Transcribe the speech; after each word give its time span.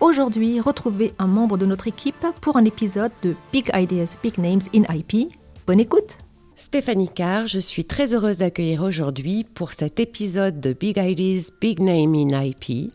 Aujourd'hui, 0.00 0.60
retrouvez 0.60 1.14
un 1.18 1.26
membre 1.26 1.56
de 1.56 1.66
notre 1.66 1.86
équipe 1.86 2.26
pour 2.40 2.56
un 2.56 2.64
épisode 2.64 3.12
de 3.22 3.34
Big 3.52 3.70
Ideas, 3.72 4.16
Big 4.22 4.38
Names 4.38 4.60
in 4.74 4.82
IP. 4.92 5.32
Bonne 5.66 5.80
écoute 5.80 6.18
Stéphanie 6.56 7.08
Carr, 7.08 7.46
je 7.46 7.60
suis 7.60 7.84
très 7.84 8.12
heureuse 8.12 8.38
d'accueillir 8.38 8.82
aujourd'hui 8.82 9.44
pour 9.54 9.72
cet 9.72 10.00
épisode 10.00 10.60
de 10.60 10.72
Big 10.72 10.98
Ideas, 10.98 11.50
Big 11.60 11.80
Name 11.80 12.14
in 12.14 12.42
IP, 12.42 12.92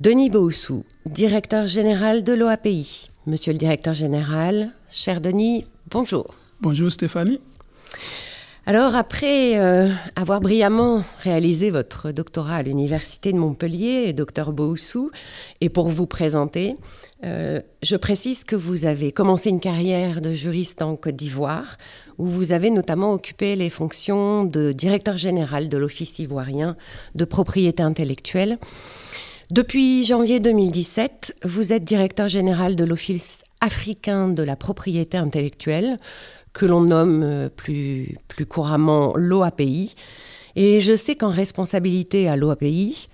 Denis 0.00 0.30
Boussou, 0.30 0.84
directeur 1.06 1.66
général 1.66 2.22
de 2.22 2.32
l'OAPI. 2.32 3.10
Monsieur 3.26 3.52
le 3.52 3.58
directeur 3.58 3.94
général, 3.94 4.70
cher 4.88 5.20
Denis, 5.20 5.66
bonjour. 5.90 6.34
Bonjour 6.60 6.90
Stéphanie. 6.90 7.40
Alors 8.68 8.96
après 8.96 9.58
euh, 9.58 9.88
avoir 10.14 10.42
brillamment 10.42 11.02
réalisé 11.22 11.70
votre 11.70 12.12
doctorat 12.12 12.56
à 12.56 12.62
l'Université 12.62 13.32
de 13.32 13.38
Montpellier, 13.38 14.12
docteur 14.12 14.52
Boussou, 14.52 15.10
et 15.62 15.70
pour 15.70 15.88
vous 15.88 16.06
présenter, 16.06 16.74
euh, 17.24 17.62
je 17.82 17.96
précise 17.96 18.44
que 18.44 18.56
vous 18.56 18.84
avez 18.84 19.10
commencé 19.10 19.48
une 19.48 19.58
carrière 19.58 20.20
de 20.20 20.32
juriste 20.32 20.82
en 20.82 20.96
Côte 20.96 21.16
d'Ivoire, 21.16 21.78
où 22.18 22.26
vous 22.26 22.52
avez 22.52 22.68
notamment 22.68 23.14
occupé 23.14 23.56
les 23.56 23.70
fonctions 23.70 24.44
de 24.44 24.72
directeur 24.72 25.16
général 25.16 25.70
de 25.70 25.78
l'Office 25.78 26.18
ivoirien 26.18 26.76
de 27.14 27.24
propriété 27.24 27.82
intellectuelle. 27.82 28.58
Depuis 29.50 30.04
janvier 30.04 30.40
2017, 30.40 31.36
vous 31.42 31.72
êtes 31.72 31.84
directeur 31.84 32.28
général 32.28 32.76
de 32.76 32.84
l'Office 32.84 33.44
africain 33.62 34.28
de 34.28 34.42
la 34.42 34.56
propriété 34.56 35.16
intellectuelle, 35.16 35.96
que 36.52 36.66
l'on 36.66 36.82
nomme 36.82 37.22
euh, 37.22 37.48
plus, 37.48 38.16
plus 38.28 38.46
couramment 38.46 39.12
l'OAPI. 39.16 39.94
Et 40.56 40.80
je 40.80 40.96
sais 40.96 41.14
qu'en 41.14 41.30
responsabilité 41.30 42.28
à 42.28 42.36
l'OAPI, 42.36 43.08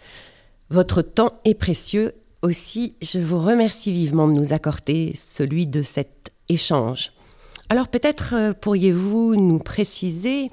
votre 0.71 1.03
temps 1.03 1.33
est 1.45 1.55
précieux. 1.55 2.13
Aussi, 2.43 2.95
je 3.03 3.19
vous 3.19 3.39
remercie 3.39 3.93
vivement 3.93 4.29
de 4.29 4.33
nous 4.33 4.53
accorder 4.53 5.13
celui 5.15 5.67
de 5.67 5.83
cet 5.83 6.33
échange. 6.49 7.13
Alors 7.69 7.89
peut-être 7.89 8.35
euh, 8.35 8.53
pourriez-vous 8.53 9.37
nous 9.37 9.59
préciser 9.59 10.49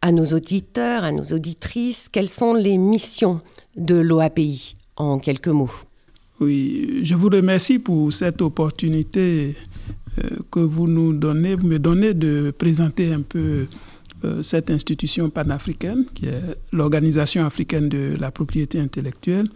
à 0.00 0.12
nos 0.12 0.26
auditeurs, 0.26 1.04
à 1.04 1.12
nos 1.12 1.24
auditrices, 1.24 2.08
quelles 2.10 2.28
sont 2.28 2.54
les 2.54 2.76
missions 2.76 3.40
de 3.76 3.94
l'OAPI 3.94 4.74
en 4.96 5.18
quelques 5.18 5.48
mots? 5.48 5.70
Oui, 6.40 7.00
je 7.02 7.14
vous 7.14 7.28
remercie 7.28 7.78
pour 7.78 8.12
cette 8.12 8.42
opportunité 8.42 9.56
que 10.50 10.60
vous 10.60 10.86
nous 10.86 11.12
donnez, 11.12 11.54
vous 11.54 11.66
me 11.66 11.78
donnez 11.78 12.14
de 12.14 12.52
présenter 12.56 13.12
un 13.12 13.20
peu 13.22 13.66
euh, 14.24 14.42
cette 14.42 14.70
institution 14.70 15.28
panafricaine 15.28 16.04
qui 16.14 16.26
est 16.26 16.40
l'Organisation 16.72 17.44
africaine 17.44 17.88
de 17.88 18.16
la 18.18 18.30
propriété 18.30 18.80
intellectuelle, 18.80 19.48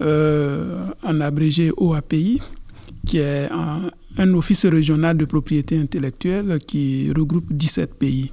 euh, 0.00 0.86
en 1.02 1.20
abrégé 1.20 1.72
OAPI, 1.76 2.40
qui 3.06 3.18
est 3.18 3.48
un, 3.50 4.34
office 4.34 4.66
régional 4.66 5.16
de 5.16 5.24
propriété 5.24 5.78
intellectuelle 5.78 6.58
qui 6.64 7.10
regroupe 7.16 7.52
17 7.52 7.94
pays. 7.94 8.30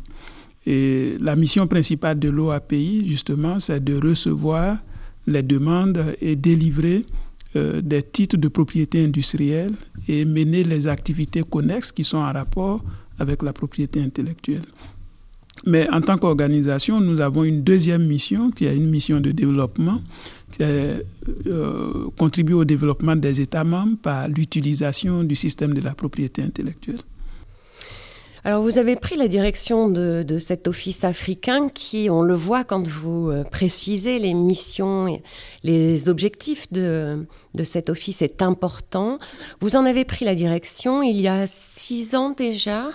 Et 0.68 1.16
la 1.20 1.36
mission 1.36 1.66
principale 1.68 2.20
de 2.20 2.30
l'OAPI, 2.30 3.08
justement, 3.08 3.60
c'est 3.60 3.84
de 3.84 3.96
recevoir 4.00 4.78
les 5.26 5.42
demandes 5.42 6.16
et 6.22 6.36
délivrer 6.36 7.06
euh, 7.56 7.82
des 7.82 8.04
titres 8.04 8.38
de 8.38 8.48
propriété 8.48 9.04
industrielle 9.04 9.74
et 10.08 10.24
mener 10.26 10.64
les 10.64 10.88
activités 10.88 11.42
connexes 11.44 11.92
qui 11.92 12.04
sont 12.04 12.18
en 12.18 12.32
rapport 12.32 12.84
avec 13.18 13.42
la 13.42 13.54
propriété 13.54 14.02
intellectuelle. 14.02 14.62
Mais 15.66 15.90
en 15.90 16.02
tant 16.02 16.18
qu'organisation, 16.18 17.02
nous 17.02 17.22
avons 17.22 17.44
une 17.44 17.64
deuxième 17.64 18.06
mission 18.06 18.52
qui 18.52 18.66
est 18.66 18.76
une 18.76 18.90
mission 18.90 19.20
de 19.20 19.32
développement, 19.32 20.00
qui 20.52 20.64
est 20.64 21.04
euh, 21.48 22.10
contribuer 22.18 22.54
au 22.56 22.66
développement 22.66 23.16
des 23.16 23.42
États 23.42 23.64
membres 23.64 23.98
par 24.02 24.28
l'utilisation 24.30 25.24
du 25.24 25.36
système 25.36 25.74
de 25.74 25.82
la 25.82 25.94
propriété 25.94 26.42
intellectuelle. 26.42 27.00
Alors 28.46 28.62
vous 28.62 28.78
avez 28.78 28.96
pris 28.96 29.18
la 29.18 29.28
direction 29.28 29.90
de, 29.90 30.40
cet 30.40 30.68
office 30.68 31.04
africain 31.04 31.70
qui, 31.70 32.10
on 32.10 32.22
le 32.22 32.34
voit 32.34 32.64
quand 32.64 32.88
vous 32.88 33.30
euh, 33.30 33.44
précisez 33.44 34.20
les 34.20 34.34
missions, 34.34 35.08
et 35.08 35.22
les 35.64 36.08
objectifs 36.08 36.72
de, 36.72 37.28
de 37.56 37.64
cet 37.64 37.90
office 37.90 38.22
est 38.22 38.42
important. 38.42 39.18
Vous 39.60 39.76
en 39.76 39.86
avez 39.86 40.06
pris 40.06 40.24
la 40.26 40.36
direction 40.36 41.04
il 41.04 41.20
y 41.20 41.28
a 41.28 41.48
six 41.48 42.16
ans 42.16 42.32
déjà. 42.32 42.90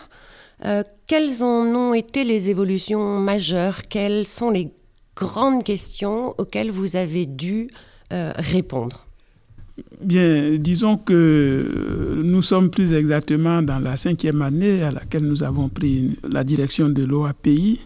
Euh, 0.65 0.83
quelles 1.07 1.43
en 1.43 1.67
ont 1.67 1.95
été 1.95 2.25
les 2.25 2.49
évolutions 2.49 3.19
majeures? 3.19 3.83
Quelles 3.83 4.27
sont 4.27 4.51
les 4.51 4.73
grandes 5.15 5.63
questions 5.63 6.35
auxquelles 6.39 6.71
vous 6.71 6.97
avez 6.97 7.27
dû 7.27 7.69
euh, 8.13 8.33
répondre? 8.37 9.07
Bien, 10.01 10.57
disons 10.57 10.97
que 10.99 12.21
nous 12.23 12.43
sommes 12.43 12.71
plus 12.71 12.93
exactement 12.93 13.61
dans 13.61 13.81
la 13.81 13.97
cinquième 13.97 14.41
année 14.43 14.83
à 14.83 14.93
laquelle 14.93 15.25
nous 15.25 15.43
avons 15.43 15.69
pris 15.69 16.17
la 16.31 16.45
direction 16.45 16.89
de 16.89 17.03
l'OAPI. 17.03 17.81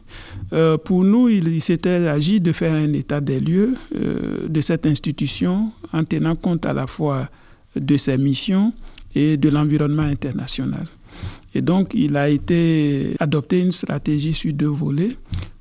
Euh, 0.53 0.77
pour 0.77 1.03
nous, 1.05 1.31
il, 1.31 1.61
s'était 1.63 2.07
agi 2.07 2.41
de 2.43 2.53
faire 2.53 2.75
un 2.75 2.93
état 2.93 3.23
des 3.23 3.41
lieux 3.41 3.75
euh, 3.95 4.49
de 4.49 4.61
cette 4.61 4.85
institution 4.85 5.71
en 5.95 6.05
tenant 6.05 6.37
compte 6.37 6.67
à 6.67 6.75
la 6.75 6.87
fois 6.87 7.31
de 7.75 7.97
ses 7.97 8.19
missions 8.19 8.75
et 9.15 9.39
de 9.39 9.49
l'environnement 9.49 10.03
international. 10.03 10.85
Et 11.55 11.63
donc, 11.63 11.95
il 11.95 12.17
a 12.19 12.29
été 12.29 13.15
adopté 13.19 13.61
une 13.61 13.73
stratégie 13.73 14.35
sur 14.35 14.53
deux 14.53 14.67
volets, 14.67 15.17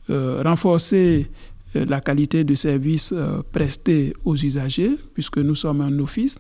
euh, 0.10 0.42
renforcer 0.44 1.28
la 1.74 2.02
qualité 2.02 2.44
de 2.44 2.56
service 2.56 3.14
euh, 3.14 3.42
presté 3.52 4.14
aux 4.26 4.36
usagers, 4.36 4.92
puisque 5.14 5.38
nous 5.38 5.56
sommes 5.56 5.82
un 5.82 6.00
office. 6.00 6.40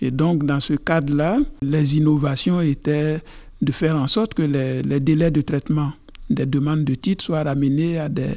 Et 0.00 0.10
donc, 0.10 0.44
dans 0.44 0.60
ce 0.60 0.74
cadre-là, 0.74 1.38
les 1.62 1.96
innovations 1.96 2.60
étaient 2.60 3.18
de 3.60 3.72
faire 3.72 3.96
en 3.96 4.06
sorte 4.06 4.34
que 4.34 4.42
les, 4.42 5.00
délais 5.00 5.30
de 5.30 5.40
traitement 5.40 5.92
des 6.30 6.46
demandes 6.46 6.84
de 6.84 6.94
titres 6.94 7.24
soient 7.24 7.42
ramenés 7.42 7.98
à 7.98 8.08
des, 8.08 8.30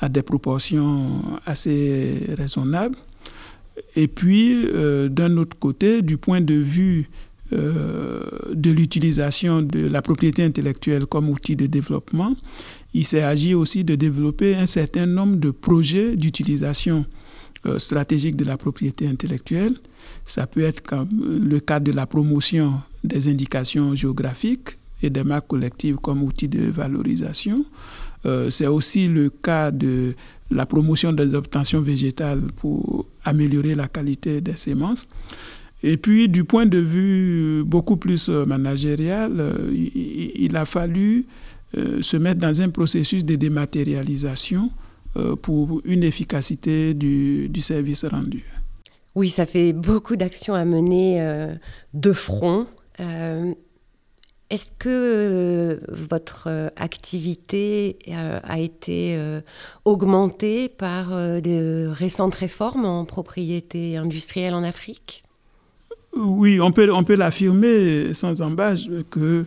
à 0.00 0.08
des 0.08 0.22
proportions 0.22 1.22
assez 1.44 2.20
raisonnables. 2.38 2.96
Et 3.94 4.08
puis, 4.08 4.64
euh, 4.66 5.08
d'un 5.08 5.36
autre 5.36 5.58
côté, 5.58 6.00
du 6.00 6.16
point 6.16 6.40
de 6.40 6.54
vue 6.54 7.10
euh, 7.52 8.22
de 8.54 8.72
l'utilisation 8.72 9.62
de 9.62 9.86
la 9.86 10.02
propriété 10.02 10.42
intellectuelle 10.42 11.06
comme 11.06 11.28
outil 11.28 11.54
de 11.54 11.66
développement, 11.66 12.34
il 12.96 13.04
s'est 13.04 13.22
agi 13.22 13.52
aussi 13.52 13.84
de 13.84 13.94
développer 13.94 14.54
un 14.56 14.64
certain 14.64 15.04
nombre 15.04 15.36
de 15.36 15.50
projets 15.50 16.16
d'utilisation 16.16 17.04
euh, 17.66 17.78
stratégique 17.78 18.36
de 18.36 18.44
la 18.46 18.56
propriété 18.56 19.06
intellectuelle. 19.06 19.74
Ça 20.24 20.46
peut 20.46 20.62
être 20.62 20.80
comme 20.80 21.10
le 21.46 21.60
cas 21.60 21.78
de 21.78 21.92
la 21.92 22.06
promotion 22.06 22.80
des 23.04 23.28
indications 23.28 23.94
géographiques 23.94 24.78
et 25.02 25.10
des 25.10 25.24
marques 25.24 25.46
collectives 25.48 25.96
comme 25.96 26.22
outil 26.22 26.48
de 26.48 26.70
valorisation. 26.70 27.66
Euh, 28.24 28.48
C'est 28.48 28.66
aussi 28.66 29.08
le 29.08 29.28
cas 29.28 29.70
de 29.70 30.14
la 30.50 30.64
promotion 30.64 31.12
des 31.12 31.34
obtentions 31.34 31.82
végétales 31.82 32.40
pour 32.56 33.04
améliorer 33.24 33.74
la 33.74 33.88
qualité 33.88 34.40
des 34.40 34.56
semences. 34.56 35.06
Et 35.82 35.98
puis, 35.98 36.30
du 36.30 36.44
point 36.44 36.64
de 36.64 36.78
vue 36.78 37.62
beaucoup 37.62 37.98
plus 37.98 38.30
managérial, 38.30 39.30
il, 39.74 40.56
a 40.56 40.64
fallu 40.64 41.26
euh, 41.26 41.55
se 41.74 42.16
mettre 42.16 42.40
dans 42.40 42.60
un 42.62 42.70
processus 42.70 43.24
de 43.24 43.36
dématérialisation 43.36 44.70
euh, 45.16 45.34
pour 45.34 45.80
une 45.84 46.02
efficacité 46.02 46.92
du, 46.92 47.48
du, 47.48 47.60
service 47.62 48.04
rendu. 48.04 48.44
Oui, 49.14 49.30
ça 49.30 49.46
fait 49.46 49.72
beaucoup 49.72 50.16
d'actions 50.16 50.54
à 50.54 50.64
mener 50.66 51.22
euh, 51.22 51.54
de 51.94 52.12
front. 52.12 52.66
Euh, 53.00 53.54
Est-ce 54.50 54.66
que 54.78 55.80
votre 55.88 56.70
activité 56.76 57.98
a 58.12 58.58
été 58.58 59.18
augmentée 59.84 60.68
par 60.68 61.10
de 61.10 61.88
récentes 61.90 62.34
réformes 62.34 62.84
en 62.84 63.04
propriété 63.06 63.96
industrielle 63.96 64.54
en 64.54 64.62
Afrique? 64.62 65.24
Oui, 66.16 66.60
on 66.60 66.72
peut, 66.72 66.90
on 66.92 67.04
peut 67.04 67.16
l'affirmer 67.16 68.14
sans 68.14 68.40
embâche 68.40 68.88
que 69.10 69.20
euh, 69.20 69.44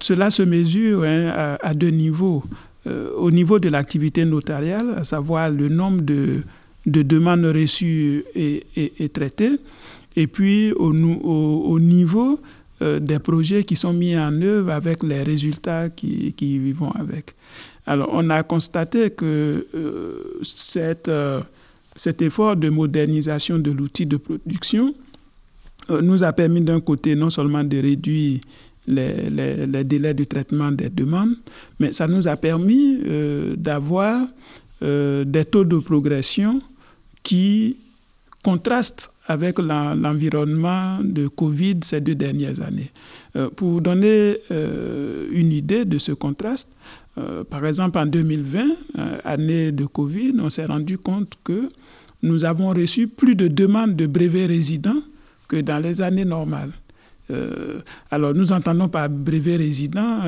cela 0.00 0.30
se 0.30 0.42
mesure 0.42 1.04
hein, 1.04 1.56
à, 1.60 1.74
deux 1.74 1.90
niveaux. 1.90 2.42
Euh, 2.86 3.10
au 3.16 3.30
niveau 3.30 3.58
de 3.58 3.68
l'activité 3.68 4.24
notariale, 4.24 4.94
à 4.96 5.04
savoir 5.04 5.50
le 5.50 5.68
nombre 5.68 6.00
de, 6.02 6.42
de 6.86 7.02
demandes 7.02 7.44
reçues 7.44 8.24
et, 8.34 9.08
traitées, 9.12 9.58
et 10.16 10.26
puis 10.26 10.72
au, 10.72 10.92
au, 10.94 11.72
au 11.72 11.80
niveau 11.80 12.40
des 12.80 13.18
projets 13.18 13.64
qui 13.64 13.74
sont 13.74 13.92
mis 13.92 14.16
en 14.16 14.40
œuvre 14.40 14.70
avec 14.70 15.02
les 15.02 15.24
résultats 15.24 15.90
qui, 15.90 16.32
qui 16.34 16.72
vont 16.72 16.92
avec. 16.92 17.34
Alors, 17.88 18.10
on 18.12 18.28
a 18.28 18.42
constaté 18.42 19.08
que 19.08 19.66
cet 20.42 21.08
effort 22.20 22.54
de 22.54 22.68
modernisation 22.68 23.58
de 23.58 23.70
l'outil 23.70 24.04
de 24.04 24.18
production 24.18 24.92
nous 26.02 26.22
a 26.22 26.34
permis 26.34 26.60
d'un 26.60 26.80
côté 26.80 27.16
non 27.16 27.30
seulement 27.30 27.64
de 27.64 27.78
réduire 27.78 28.40
les, 28.88 29.84
délais 29.84 30.14
de 30.14 30.24
traitement 30.24 30.72
des 30.72 30.88
demandes, 30.90 31.34
mais 31.78 31.92
ça 31.92 32.06
nous 32.08 32.26
a 32.26 32.36
permis 32.36 32.98
d'avoir 33.56 34.26
des 34.80 35.44
taux 35.50 35.64
de 35.64 35.78
progression 35.78 36.60
qui 37.22 37.76
contrastent 38.42 39.12
avec 39.26 39.58
l'environnement 39.58 40.98
de 41.04 41.28
Covid 41.28 41.80
ces 41.82 42.00
deux 42.00 42.14
dernières 42.14 42.60
années. 42.62 42.90
Euh, 43.36 43.50
pour 43.50 43.68
vous 43.72 43.80
donner 43.80 44.38
euh, 44.50 45.28
une 45.32 45.52
idée 45.52 45.84
de 45.84 45.98
ce 45.98 46.12
contraste, 46.12 46.70
euh, 47.18 47.44
par 47.44 47.66
exemple 47.66 47.98
en 47.98 48.06
2020, 48.06 48.64
année 49.24 49.70
de 49.70 49.84
Covid, 49.84 50.32
on 50.40 50.48
s'est 50.48 50.64
rendu 50.64 50.96
compte 50.96 51.34
que 51.44 51.68
nous 52.22 52.44
avons 52.46 52.70
reçu 52.70 53.06
plus 53.06 53.34
de 53.36 53.48
demandes 53.48 53.94
de 53.96 54.06
brevets 54.06 54.46
résidents 54.46 55.02
que 55.46 55.56
dans 55.60 55.78
les 55.78 56.00
années 56.00 56.24
normales. 56.24 56.72
Alors, 58.10 58.32
nous 58.34 58.52
entendons 58.52 58.88
par 58.88 59.10
brevet 59.10 59.56
résident 59.56 60.22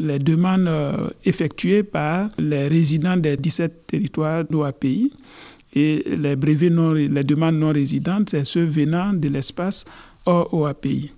les 0.00 0.18
demandes 0.18 0.68
effectuées 1.24 1.82
par 1.84 2.30
les 2.38 2.66
résidents 2.68 3.16
des 3.16 3.36
17 3.36 3.86
territoires 3.86 4.44
d'OAPI. 4.44 5.12
Et 5.74 6.04
les 6.18 6.36
brevets 6.36 6.70
non, 6.70 6.92
les 6.92 7.24
demandes 7.24 7.56
non 7.56 7.72
résidentes, 7.72 8.30
c'est 8.30 8.44
ceux 8.44 8.64
venant 8.64 9.12
de 9.12 9.28
l'espace 9.28 9.84
hors 10.26 10.52
OAPI. 10.52 11.12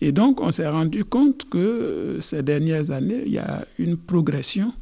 Et 0.00 0.12
donc, 0.12 0.40
on 0.40 0.50
s'est 0.50 0.68
rendu 0.68 1.04
compte 1.04 1.48
que 1.48 1.58
euh, 1.58 2.20
ces 2.20 2.42
dernières 2.42 2.90
années, 2.90 3.22
il 3.24 3.32
y 3.32 3.38
a 3.38 3.64
une 3.78 3.96
progression 3.96 4.72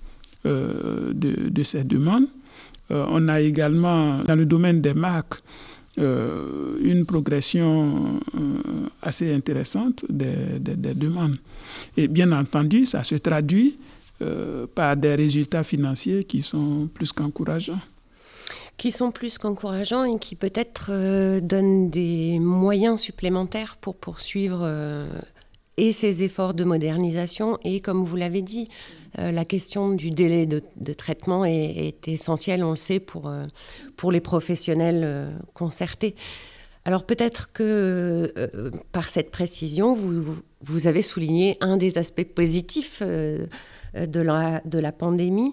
euh, 0.47 1.13
de, 1.15 1.63
ces 1.63 1.85
demandes. 1.85 2.27
Euh, 2.91 3.07
on 3.09 3.29
a 3.29 3.41
également, 3.41 4.19
dans 4.25 4.35
le 4.35 4.47
domaine 4.47 4.81
des 4.81 4.95
marques, 4.95 5.41
une 5.99 7.05
progression 7.07 8.21
assez 9.03 9.33
intéressante 9.35 10.05
des, 10.09 10.59
des, 10.59 10.77
des, 10.77 10.95
demandes. 10.95 11.37
Et 11.97 12.09
bien 12.09 12.33
entendu, 12.33 12.87
ça 12.87 13.05
se 13.05 13.17
traduit 13.17 13.79
par 14.75 14.97
des 14.97 15.15
résultats 15.15 15.63
financiers 15.63 16.25
qui 16.25 16.41
sont 16.41 16.89
plus 16.95 17.13
qu'encourageants 17.13 17.81
qui 18.83 18.91
sont 18.91 19.13
plus 19.13 19.39
qu'encourageants 19.39 20.05
et 20.05 20.19
qui 20.19 20.35
peut-être 20.35 20.89
euh, 20.91 21.41
donnent 21.41 21.89
des 21.89 22.41
moyens 22.41 23.01
supplémentaires 23.01 23.77
pour 23.81 23.95
poursuivre 23.95 24.61
euh, 24.63 25.07
et 25.77 25.93
ces 25.93 26.25
efforts 26.25 26.53
de 26.53 26.65
modernisation 26.65 27.59
et, 27.65 27.81
comme 27.81 28.03
vous 28.03 28.17
l'avez 28.17 28.43
dit, 28.43 28.69
euh, 28.69 29.02
la 29.17 29.45
question 29.45 29.91
du 29.95 30.11
délai 30.11 30.47
de, 30.47 30.93
traitement 30.93 31.45
est, 31.45 32.09
essentielle, 32.09 32.65
on 32.65 32.71
le 32.71 32.77
sait, 32.77 33.01
pour, 33.01 33.31
pour 33.97 34.11
les 34.11 34.21
professionnels 34.21 35.31
concertés. 35.53 36.15
Alors 36.85 37.05
peut-être 37.05 37.53
que 37.53 38.33
par 38.91 39.09
cette 39.09 39.31
précision, 39.31 39.95
vous, 39.95 40.37
vous, 40.63 40.87
avez 40.87 41.03
souligné 41.03 41.57
un 41.61 41.77
des 41.77 41.99
aspects 41.99 42.25
positifs 42.25 43.03
de, 43.03 43.49
la, 43.95 44.63
de 44.65 44.79
la 44.79 44.93
pandémie 44.93 45.53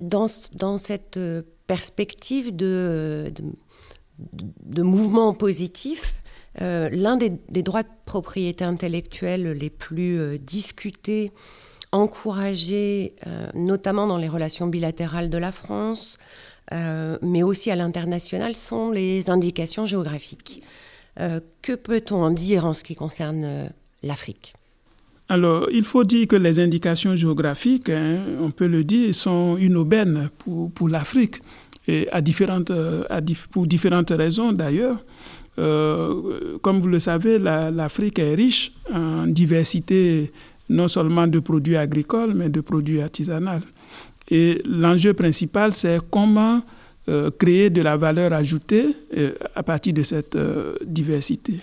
dans, 0.00 0.26
dans 0.54 0.78
cette 0.78 1.16
euh, 1.16 1.42
perspective 1.66 2.54
de, 2.54 3.32
de, 4.18 4.82
mouvement 4.82 5.34
positif, 5.34 6.22
euh, 6.60 6.88
l'un 6.90 7.16
des, 7.16 7.62
droits 7.62 7.82
de 7.82 7.88
propriété 8.04 8.64
intellectuelle 8.64 9.52
les 9.52 9.70
plus 9.70 10.18
euh, 10.18 10.38
discutés, 10.38 11.30
encouragés, 11.92 13.14
notamment 13.54 14.06
dans 14.06 14.18
les 14.18 14.28
relations 14.28 14.66
bilatérales 14.66 15.30
de 15.30 15.38
la 15.38 15.52
France, 15.52 16.18
mais 16.70 17.42
aussi 17.42 17.70
à 17.70 17.76
l'international, 17.76 18.54
sont 18.56 18.90
les 18.90 19.30
indications 19.30 19.86
géographiques. 19.86 20.62
que 21.16 21.74
peut-on 21.74 22.22
en 22.22 22.30
dire 22.30 22.66
en 22.66 22.74
ce 22.74 22.84
qui 22.84 22.94
concerne 22.94 23.70
l'Afrique? 24.02 24.52
Alors, 25.30 25.70
il 25.72 25.84
faut 25.84 26.04
dire 26.04 26.28
que 26.28 26.36
les 26.36 26.60
indications 26.60 27.16
géographiques, 27.16 27.88
hein, 27.88 28.18
on 28.38 28.50
peut 28.50 28.68
le 28.68 28.84
dire, 28.84 29.14
sont 29.14 29.56
une 29.56 29.78
aubaine 29.78 30.28
pour, 30.74 30.90
l'Afrique, 30.90 31.36
à 32.12 32.20
différentes, 32.20 32.70
pour 33.50 33.66
différentes 33.66 34.10
raisons 34.10 34.52
d'ailleurs. 34.52 35.02
Euh, 35.58 36.58
comme 36.62 36.80
vous 36.80 36.88
le 36.88 36.98
savez, 36.98 37.38
l'Afrique 37.38 38.18
est 38.18 38.34
riche 38.34 38.72
en 38.92 39.26
diversité 39.26 40.30
non 40.68 40.86
seulement 40.88 41.26
de 41.26 41.40
produits 41.40 41.76
agricoles, 41.76 42.34
mais 42.34 42.48
de 42.48 42.60
produits 42.60 43.00
artisanaux. 43.00 43.60
Et 44.30 44.62
l'enjeu 44.64 45.14
principal, 45.14 45.72
c'est 45.72 45.98
comment 46.10 46.62
euh, 47.08 47.30
créer 47.38 47.70
de 47.70 47.80
la 47.80 47.96
valeur 47.96 48.32
ajoutée 48.34 48.86
euh, 49.16 49.32
à 49.54 49.62
partir 49.62 49.94
de 49.94 50.02
cette 50.02 50.36
diversité. 50.86 51.54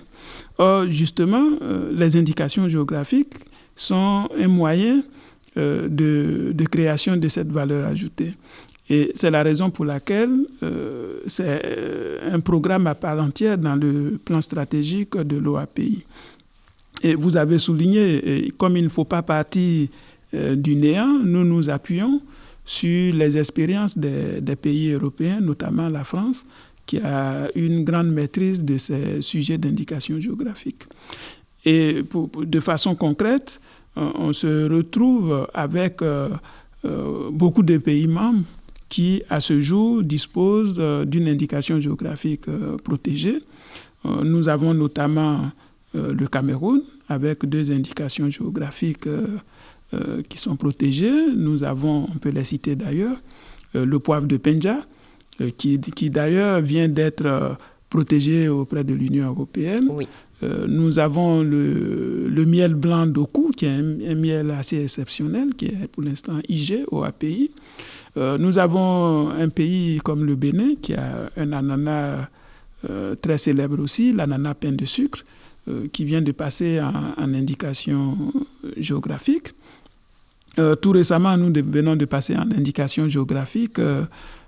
Or, 0.58 0.90
justement, 0.90 1.46
les 1.92 2.18
indications 2.18 2.68
géographiques 2.68 3.36
sont 3.76 4.28
un 4.38 4.48
moyen 4.48 5.04
de, 5.56 6.54
création 6.70 7.16
de 7.18 7.28
cette 7.28 7.52
valeur 7.52 7.86
ajoutée. 7.88 8.34
Et 8.90 9.12
c'est 9.16 9.32
la 9.32 9.42
raison 9.44 9.70
pour 9.72 9.86
laquelle 9.86 10.30
euh, 10.62 11.20
c'est 11.26 11.62
euh, 11.66 12.34
un 12.34 12.40
programme 12.40 12.88
à 12.88 12.96
part 12.96 13.20
entière 13.20 13.58
dans 13.58 13.76
le 13.76 14.20
plan 14.24 14.42
stratégique 14.42 15.18
de 15.18 15.38
l'OAPI. 15.38 16.06
Et 17.04 17.16
vous 17.16 17.36
avez 17.36 17.58
souligné, 17.58 18.52
comme 18.58 18.78
il 18.78 18.84
ne 18.84 18.90
faut 18.90 19.04
pas 19.06 19.22
partir 19.22 19.88
du 20.34 20.76
néant, 20.76 21.20
nous 21.24 21.44
nous 21.44 21.70
appuyons 21.70 22.22
sur 22.66 23.14
les 23.14 23.38
expériences 23.38 23.98
des, 23.98 24.56
pays 24.56 24.92
européens, 24.92 25.40
notamment 25.40 25.88
la 25.88 26.04
France, 26.04 26.48
qui 26.86 26.98
a 27.00 27.48
une 27.56 27.84
grande 27.84 28.12
maîtrise 28.12 28.64
de 28.64 28.78
ces 28.78 29.22
sujets 29.22 29.58
d'indication 29.58 30.20
géographique. 30.20 30.84
Et 31.64 32.04
de 32.04 32.60
façon 32.60 32.96
concrète, 32.96 33.62
on 33.96 34.34
se 34.34 34.70
retrouve 34.70 35.48
avec 35.54 36.02
euh, 36.02 36.30
euh, 36.84 37.30
beaucoup 37.32 37.64
de 37.64 37.78
pays 37.78 38.08
membres 38.08 38.44
qui, 38.96 39.24
à 39.30 39.42
ce 39.42 39.60
jour, 39.60 40.04
disposent 40.04 40.78
euh, 40.80 41.04
d'une 41.04 41.28
indication 41.28 41.82
géographique 41.82 42.46
protégée. 42.82 43.40
nous 44.24 44.48
avons 44.48 44.74
notamment 44.74 45.52
le 45.94 46.26
Cameroun 46.28 46.82
avec 47.10 47.46
deux 47.46 47.72
indications 47.72 48.30
géographiques 48.30 49.10
qui 50.30 50.38
sont 50.38 50.56
protégées. 50.56 51.18
Nous 51.36 51.64
avons, 51.64 52.08
on 52.14 52.18
peut 52.20 52.30
les 52.30 52.44
citer 52.44 52.76
d'ailleurs, 52.76 53.18
le 53.74 53.98
poivre 54.00 54.28
de 54.28 54.38
Penja, 54.38 54.78
qui, 55.58 55.80
qui 55.80 56.10
d'ailleurs 56.10 56.62
vient 56.62 56.88
d'être 56.88 57.58
protégé 57.90 58.48
auprès 58.50 58.84
de 58.84 58.94
l'Union 58.94 59.28
européenne. 59.28 59.90
Euh, 60.44 60.66
nous 60.68 61.00
avons 61.00 61.42
le, 61.42 62.28
le, 62.28 62.46
miel 62.46 62.74
blanc 62.74 63.06
d'Oku, 63.06 63.52
qui 63.56 63.66
est 63.66 63.70
un, 63.70 64.16
miel 64.16 64.52
assez 64.52 64.84
exceptionnel, 64.84 65.56
qui 65.56 65.68
est 65.68 65.88
pour 65.92 66.04
l'instant 66.04 66.40
IG 66.50 66.84
au 66.92 67.04
API. 67.04 67.52
Euh, 68.18 68.38
nous 68.38 68.58
avons 68.60 69.30
un 69.30 69.50
pays 69.50 70.00
comme 70.04 70.24
le 70.26 70.36
Bénin, 70.36 70.76
qui 70.82 70.94
a 70.94 71.30
un 71.38 71.52
ananas 71.52 72.30
euh, 72.90 73.16
très 73.16 73.38
célèbre 73.38 73.80
aussi, 73.82 74.14
l'ananas 74.14 74.54
pain 74.56 74.72
de 74.72 74.86
sucre, 74.86 75.24
qui 75.92 76.06
vient 76.06 76.22
de 76.22 76.32
passer 76.32 76.80
en, 76.80 77.34
indication 77.34 78.16
géographique. 78.78 79.48
tout 80.80 80.92
récemment, 80.92 81.36
nous 81.38 81.52
venons 81.52 81.96
de 81.96 82.06
passer 82.06 82.36
en 82.36 82.52
indication 82.52 83.10
géographique 83.10 83.80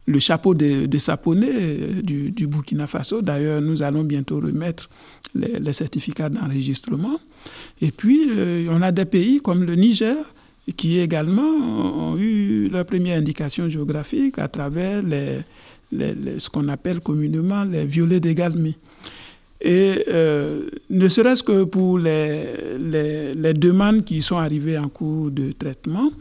le 0.08 0.20
chapeau 0.20 0.54
de, 0.56 0.86
de 0.86 0.98
euh, 1.44 2.02
du, 2.02 2.48
Burkina 2.48 2.88
Faso. 2.88 3.22
D'ailleurs, 3.22 3.62
nous 3.62 3.84
allons 3.84 4.04
bientôt 4.04 4.40
remettre 4.40 4.90
les, 5.36 5.74
certificats 5.74 6.30
d'enregistrement. 6.30 7.20
Et 7.82 7.92
puis, 7.92 8.30
euh, 8.32 8.68
on 8.72 8.82
a 8.82 8.92
des 8.92 9.06
pays 9.06 9.42
comme 9.42 9.64
le 9.64 9.76
Niger 9.76 10.16
qui 10.76 11.00
également 11.00 11.42
ont 11.42 12.18
eu 12.18 12.68
leur 12.70 12.86
première 12.86 13.18
indication 13.18 13.70
géographique 13.70 14.38
à 14.40 14.48
travers 14.48 15.02
ce 15.92 16.50
qu'on 16.50 16.68
appelle 16.68 17.00
communément 17.00 17.64
les 17.64 17.86
violets 17.86 18.20
d'égalmi. 18.20 18.76
Et 19.60 20.04
euh, 20.10 20.70
ne 20.90 21.08
serait-ce 21.08 21.42
que 21.42 21.64
pour 21.64 21.98
les, 21.98 22.78
les, 23.34 23.54
demandes 23.54 24.04
qui 24.04 24.22
sont 24.22 24.38
arrivées 24.38 24.78
en 24.78 24.88
cours 24.88 25.32
de 25.32 25.52
traitement, 25.52 26.12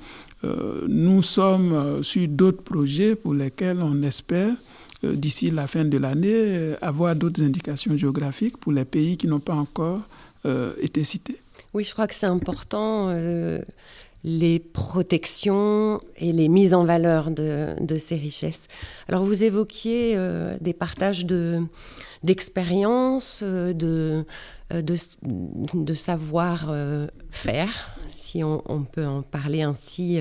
euh, 0.44 0.86
nous 0.88 1.20
sommes 1.22 1.72
euh, 1.72 2.02
sur 2.02 2.26
d'autres 2.28 2.62
projets 2.62 3.14
pour 3.14 3.34
lesquels 3.34 3.82
on 3.82 4.02
espère, 4.02 4.54
d'ici 5.02 5.50
la 5.50 5.66
fin 5.66 5.84
de 5.84 5.98
l'année, 5.98 6.72
avoir 6.80 7.14
d'autres 7.14 7.42
indications 7.42 7.94
géographiques 7.96 8.56
pour 8.56 8.72
les 8.72 8.86
pays 8.86 9.18
qui 9.18 9.28
n'ont 9.28 9.40
pas 9.40 9.54
encore 9.54 10.00
été 10.80 11.04
cités. 11.04 11.36
Oui, 11.74 11.84
je 11.84 11.92
crois 11.92 12.06
que 12.06 12.14
c'est 12.14 12.26
important 12.26 13.12
les 14.24 14.58
protections 14.58 16.00
et 16.16 16.32
les 16.32 16.48
mises 16.48 16.74
en 16.74 16.84
valeur 16.84 17.30
de, 17.30 17.98
ces 17.98 18.16
richesses. 18.16 18.66
Alors 19.08 19.24
vous 19.24 19.44
évoquiez 19.44 20.14
euh, 20.16 20.56
des 20.60 20.72
partages 20.72 21.26
d'expériences, 22.22 23.42
de, 23.42 23.72
de, 23.72 24.24
de, 24.80 24.94
de 25.74 25.94
savoir-faire, 25.94 27.90
si 28.06 28.42
on, 28.42 28.84
peut 28.92 29.06
en 29.06 29.22
parler 29.22 29.62
ainsi 29.62 30.20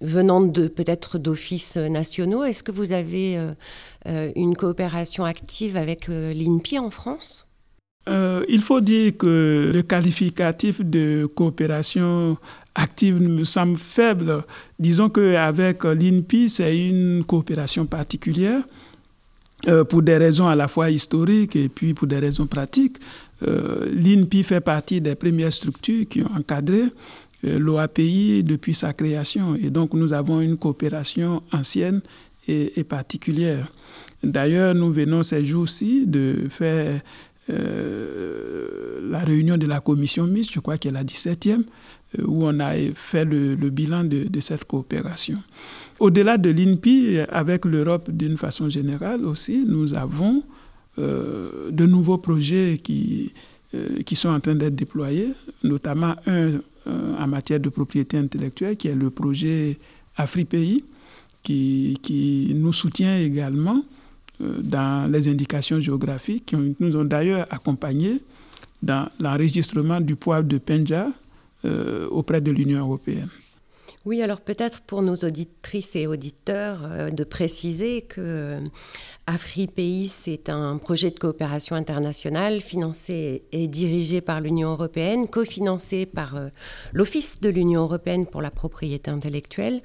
venant 0.00 0.48
peut-être 0.50 1.18
d'offices 1.18 1.76
nationaux. 1.76 2.44
Est-ce 2.44 2.62
que 2.62 2.72
vous 2.72 2.92
avez 2.92 3.36
euh, 3.36 3.52
euh, 4.06 4.32
une 4.36 4.56
coopération 4.56 5.24
active 5.24 5.76
avec 5.76 6.08
euh, 6.08 6.32
l'INPI 6.32 6.78
en 6.78 6.90
France? 6.90 7.47
Il 8.48 8.62
faut 8.62 8.80
dire 8.80 9.16
que 9.18 9.70
le 9.74 9.82
qualificatif 9.82 10.80
de 10.80 11.26
coopération 11.26 12.38
active 12.74 13.20
me 13.20 13.44
semble 13.44 13.76
faible. 13.76 14.44
Disons 14.78 15.10
qu'avec 15.10 15.84
l'INPI, 15.84 16.48
c'est 16.48 16.88
une 16.88 17.24
coopération 17.24 17.86
particulière. 17.86 18.62
pour 19.88 20.02
des 20.02 20.16
raisons 20.16 20.48
à 20.48 20.54
la 20.54 20.68
fois 20.68 20.88
historiques 20.88 21.56
et 21.56 21.68
puis 21.68 21.92
pour 21.92 22.06
des 22.06 22.18
raisons 22.18 22.46
pratiques. 22.46 22.96
L'INPI 23.42 24.42
fait 24.42 24.60
partie 24.60 25.00
des 25.00 25.14
premières 25.14 25.52
structures 25.52 26.06
qui 26.08 26.22
ont 26.22 26.30
encadré 26.38 26.84
euh, 27.44 27.58
l'OAPI 27.58 28.42
depuis 28.42 28.74
sa 28.74 28.92
création. 28.92 29.54
Et 29.54 29.70
donc 29.70 29.94
nous 29.94 30.12
avons 30.12 30.40
une 30.40 30.56
coopération 30.56 31.42
ancienne 31.52 32.00
et, 32.48 32.82
particulière. 32.82 33.70
D'ailleurs, 34.24 34.74
nous 34.74 34.90
venons 34.90 35.22
ces 35.22 35.44
jours-ci 35.44 36.06
de 36.06 36.48
faire 36.50 37.00
euh, 37.50 39.00
la 39.10 39.20
réunion 39.20 39.56
de 39.56 39.66
la 39.66 39.80
commission 39.80 40.26
mixte, 40.26 40.52
je 40.52 40.60
crois 40.60 40.78
qu'elle 40.78 40.96
est 40.96 40.98
la 40.98 41.04
17e, 41.04 41.62
euh, 42.18 42.24
où 42.26 42.44
on 42.46 42.60
a 42.60 42.72
fait 42.94 43.24
le, 43.24 43.54
bilan 43.70 44.04
de, 44.04 44.40
cette 44.40 44.64
coopération. 44.64 45.38
Au-delà 45.98 46.38
de 46.38 46.50
l'INPI, 46.50 47.18
avec 47.30 47.64
l'Europe 47.64 48.10
d'une 48.10 48.36
façon 48.36 48.68
générale 48.68 49.24
aussi, 49.24 49.64
nous 49.66 49.94
avons 49.94 50.42
de 50.96 51.86
nouveaux 51.86 52.18
projets 52.18 52.76
qui, 52.82 53.32
qui 54.04 54.16
sont 54.16 54.30
en 54.30 54.40
train 54.40 54.56
d'être 54.56 54.74
déployés, 54.74 55.28
notamment 55.62 56.16
un 56.26 56.58
euh, 56.88 57.14
en 57.18 57.26
matière 57.26 57.60
de 57.60 57.68
propriété 57.68 58.16
intellectuelle, 58.16 58.76
qui 58.76 58.88
est 58.88 58.94
le 58.94 59.10
projet 59.10 59.76
AfriPays, 60.16 60.82
qui, 61.42 61.98
qui 62.00 62.52
nous 62.54 62.72
soutient 62.72 63.18
également 63.18 63.76
euh, 63.76 63.80
dans 64.40 65.10
les 65.10 65.28
indications 65.28 65.80
géographiques, 65.80 66.46
qui 66.46 66.76
nous 66.78 66.96
ont 66.96 67.04
d'ailleurs 67.04 67.46
accompagnés 67.50 68.20
dans 68.82 69.08
l'enregistrement 69.18 70.00
du 70.00 70.16
poivre 70.16 70.46
de 70.46 70.58
Penja 70.58 71.08
euh, 71.64 72.06
auprès 72.10 72.40
de 72.40 72.50
l'Union 72.50 72.80
européenne. 72.80 73.28
Oui, 74.04 74.22
alors 74.22 74.40
peut-être 74.40 74.80
pour 74.80 75.02
nos 75.02 75.16
auditrices 75.16 75.96
et 75.96 76.06
auditeurs 76.06 76.80
euh, 76.84 77.10
de 77.10 77.24
préciser 77.24 78.02
que 78.02 78.20
euh, 78.20 78.60
AfriPays, 79.26 80.08
c'est 80.08 80.48
un 80.48 80.78
projet 80.78 81.10
de 81.10 81.18
coopération 81.18 81.76
internationale 81.76 82.60
financé 82.60 83.42
et 83.52 83.68
dirigé 83.68 84.20
par 84.20 84.40
l'Union 84.40 84.70
européenne, 84.70 85.28
cofinancé 85.28 86.06
par 86.06 86.36
euh, 86.36 86.48
l'Office 86.94 87.40
de 87.40 87.50
l'Union 87.50 87.82
européenne 87.82 88.26
pour 88.26 88.40
la 88.40 88.50
propriété 88.50 89.10
intellectuelle, 89.10 89.82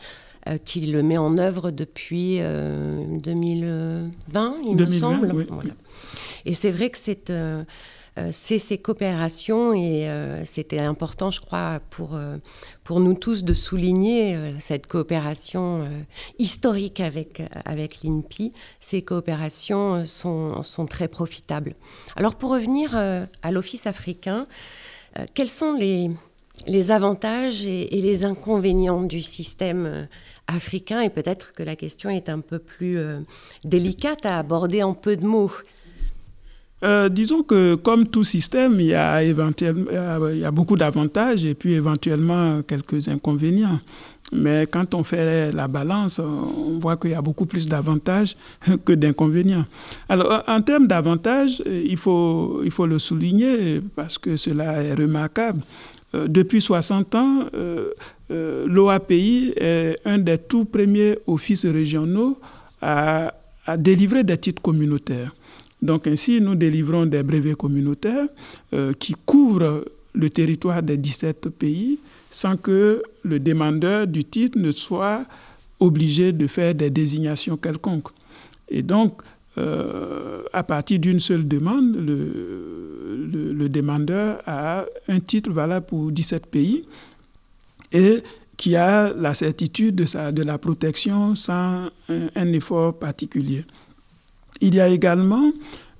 qui 0.65 0.81
le 0.81 1.03
met 1.03 1.17
en 1.17 1.37
œuvre 1.37 1.71
depuis 1.71 2.39
2020, 2.39 4.55
il 4.65 4.75
me 4.75 4.91
semble. 4.91 5.47
Et 6.45 6.53
c'est 6.53 6.71
vrai 6.71 6.89
que 6.89 6.97
c'est 6.97 7.31
euh, 8.19 8.29
ces 8.31 8.77
coopérations 8.77 9.73
et 9.73 10.07
euh, 10.07 10.45
c'était 10.45 10.79
important, 10.79 11.31
je 11.31 11.41
crois, 11.41 11.79
pour, 11.89 12.13
euh, 12.13 12.37
pour 12.83 12.99
nous 12.99 13.15
tous 13.15 13.43
de 13.43 13.55
souligner 13.55 14.37
cette 14.59 14.85
coopération 14.85 15.87
historique 16.37 16.99
avec, 16.99 17.41
avec 17.65 18.03
l'INPI. 18.03 18.51
Ces 18.79 19.01
coopérations 19.01 20.05
sont, 20.05 20.61
sont, 20.61 20.85
très 20.85 21.07
profitables. 21.07 21.75
Alors 22.15 22.35
pour 22.35 22.51
revenir 22.51 22.95
à 22.95 23.51
l'Office 23.51 23.87
africain, 23.87 24.47
quels 25.33 25.49
sont 25.49 25.73
les, 25.73 26.11
les 26.67 26.91
avantages 26.91 27.65
et, 27.65 27.97
et, 27.97 28.01
les 28.01 28.25
inconvénients 28.25 29.01
du 29.01 29.21
système 29.21 30.07
africain 30.47 31.01
Et 31.01 31.09
peut-être 31.09 31.53
que 31.53 31.63
la 31.63 31.75
question 31.75 32.09
est 32.09 32.29
un 32.29 32.39
peu 32.39 32.59
plus 32.59 32.97
délicate 33.63 34.25
à 34.25 34.39
aborder 34.39 34.83
en 34.83 34.93
peu 34.93 35.15
de 35.15 35.25
mots. 35.25 35.51
Euh, 36.83 37.07
disons 37.07 37.43
que 37.43 37.75
comme 37.75 38.07
tout 38.07 38.25
système, 38.25 38.79
il 38.79 38.87
y 38.87 38.93
a, 38.93 39.23
éventuellement, 39.23 40.27
il 40.29 40.39
y 40.39 40.45
a 40.45 40.51
beaucoup 40.51 40.75
d'avantages 40.75 41.45
et 41.45 41.53
puis 41.53 41.73
éventuellement 41.73 42.61
quelques 42.61 43.07
inconvénients. 43.07 43.79
Mais 44.33 44.65
quand 44.69 44.93
on 44.93 45.03
fait 45.03 45.51
la 45.51 45.67
balance, 45.67 46.19
on 46.19 46.79
voit 46.79 46.97
qu'il 46.97 47.11
y 47.11 47.13
a 47.13 47.21
beaucoup 47.21 47.45
plus 47.45 47.67
d'avantages 47.67 48.35
que 48.85 48.93
d'inconvénients. 48.93 49.65
Alors, 50.09 50.43
en 50.47 50.61
termes 50.61 50.87
d'avantages, 50.87 51.61
il 51.65 51.97
faut, 51.97 52.61
il 52.65 52.71
faut 52.71 52.87
le 52.87 52.99
souligner 52.99 53.79
parce 53.95 54.17
que 54.17 54.35
cela 54.35 54.83
est 54.83 54.95
remarquable. 54.95 55.61
Euh, 56.15 56.27
depuis 56.27 56.61
60 56.61 57.15
ans, 57.15 57.45
euh, 58.33 58.65
l'OAPI 58.67 59.53
est 59.55 59.97
un 60.05 60.17
des 60.17 60.37
tout 60.37 60.65
premiers 60.65 61.17
offices 61.27 61.65
régionaux 61.65 62.39
à, 62.81 63.33
délivrer 63.77 64.23
des 64.23 64.37
titres 64.37 64.61
communautaires. 64.61 65.33
Donc 65.81 66.07
ainsi, 66.07 66.41
nous 66.41 66.55
délivrons 66.55 67.05
des 67.05 67.23
brevets 67.23 67.55
communautaires 67.55 68.27
euh, 68.73 68.91
qui 68.93 69.15
couvrent 69.25 69.85
le 70.13 70.29
territoire 70.29 70.83
des 70.83 70.97
17 70.97 71.49
pays 71.49 71.99
sans 72.29 72.57
que 72.57 73.01
le 73.23 73.39
demandeur 73.39 74.05
du 74.07 74.23
titre 74.25 74.57
ne 74.59 74.71
soit 74.71 75.25
obligé 75.79 76.33
de 76.33 76.47
faire 76.47 76.73
des 76.75 76.89
désignations 76.89 77.55
quelconques. 77.55 78.09
Et 78.69 78.81
donc, 78.81 79.21
euh, 79.57 80.41
à 80.51 80.63
partir 80.63 80.99
d'une 80.99 81.19
seule 81.19 81.47
demande, 81.47 81.95
le, 83.15 83.69
demandeur 83.69 84.41
a 84.45 84.85
un 85.07 85.19
titre 85.19 85.51
valable 85.51 85.85
pour 85.85 86.11
17 86.11 86.47
pays 86.47 86.85
et 87.91 88.23
qui 88.57 88.75
a 88.75 89.13
la 89.13 89.33
certitude 89.33 89.95
de, 89.95 90.05
sa, 90.05 90.31
la 90.31 90.57
protection 90.57 91.35
sans 91.35 91.89
un 92.09 92.53
effort 92.53 92.93
particulier. 92.93 93.65
Il 94.61 94.75
y 94.75 94.79
a 94.79 94.87
également 94.87 95.51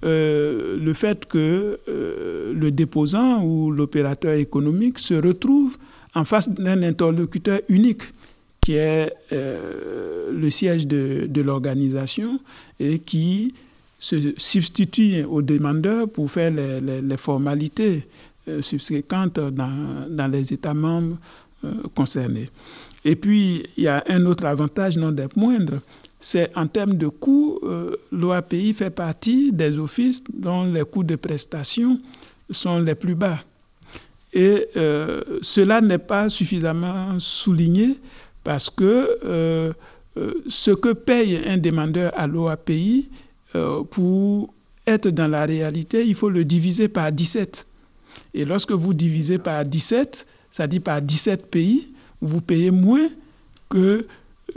euh, 0.04 0.78
le 0.78 0.94
fait 0.94 1.26
que 1.26 1.80
euh, 1.88 2.54
le 2.54 2.72
déposant 2.72 3.42
ou 3.44 3.72
l'opérateur 3.72 4.34
économique 4.34 5.00
se 5.00 5.14
retrouve 5.14 5.78
en 6.14 6.26
face 6.26 6.50
d'un 6.50 6.84
interlocuteur 6.84 7.62
unique 7.70 8.04
qui 8.60 8.74
est 8.74 9.14
euh, 9.32 10.32
le 10.32 10.50
siège 10.50 10.88
de, 10.88 11.26
de 11.28 11.42
l'organisation 11.42 12.40
et 12.80 13.00
qui 13.00 13.54
se 14.04 14.34
substitue 14.36 15.24
au 15.24 15.42
demandeur 15.42 16.10
pour 16.10 16.30
faire 16.30 16.52
les, 16.52 17.18
formalités 17.18 18.06
subséquentes 18.60 19.40
dans, 19.40 20.28
les 20.30 20.52
États 20.52 20.74
membres 20.74 21.16
concernés. 21.96 22.50
Et 23.06 23.16
puis, 23.16 23.66
il 23.78 23.86
y 23.86 23.88
a 23.88 24.04
un 24.10 24.26
autre 24.26 24.46
avantage 24.46 24.98
non 24.98 25.14
des 25.14 25.28
moindres, 25.38 25.80
c'est 26.20 26.52
en 26.56 26.68
termes 26.68 26.94
de 26.94 27.08
coûts, 27.10 27.60
euh, 27.64 27.98
l'OAPI 28.14 28.74
fait 28.74 28.90
partie 28.90 29.52
des 29.52 29.78
offices 29.78 30.24
dont 30.34 30.64
les 30.64 30.84
coûts 30.84 31.04
de 31.04 31.18
prestation 31.18 32.00
sont 32.50 32.80
les 32.80 32.96
plus 32.96 33.16
bas. 33.16 33.40
Et 34.32 34.68
euh, 34.78 35.22
cela 35.42 35.82
n'est 35.82 35.98
pas 35.98 36.30
suffisamment 36.30 37.20
souligné 37.20 37.98
parce 38.42 38.70
que 38.70 39.18
euh, 39.26 39.74
ce 40.48 40.72
que 40.72 40.94
paye 40.94 41.42
un 41.46 41.58
demandeur 41.58 42.12
à 42.16 42.26
l'OAPI, 42.26 43.10
pour 43.92 44.54
être 44.86 45.10
dans 45.10 45.28
la 45.28 45.46
réalité, 45.46 46.06
il 46.06 46.16
faut 46.16 46.30
le 46.30 46.44
diviser 46.44 46.88
par 46.88 47.12
17. 47.12 47.68
Et 48.34 48.46
lorsque 48.46 48.72
vous 48.72 48.94
divisez 48.94 49.38
par 49.38 49.64
17, 49.64 50.28
ça 50.52 50.68
dit 50.68 50.80
par 50.80 51.02
17 51.02 51.50
pays, 51.50 51.88
vous 52.22 52.42
payez 52.42 52.72
moins 52.72 53.08
que 53.70 54.06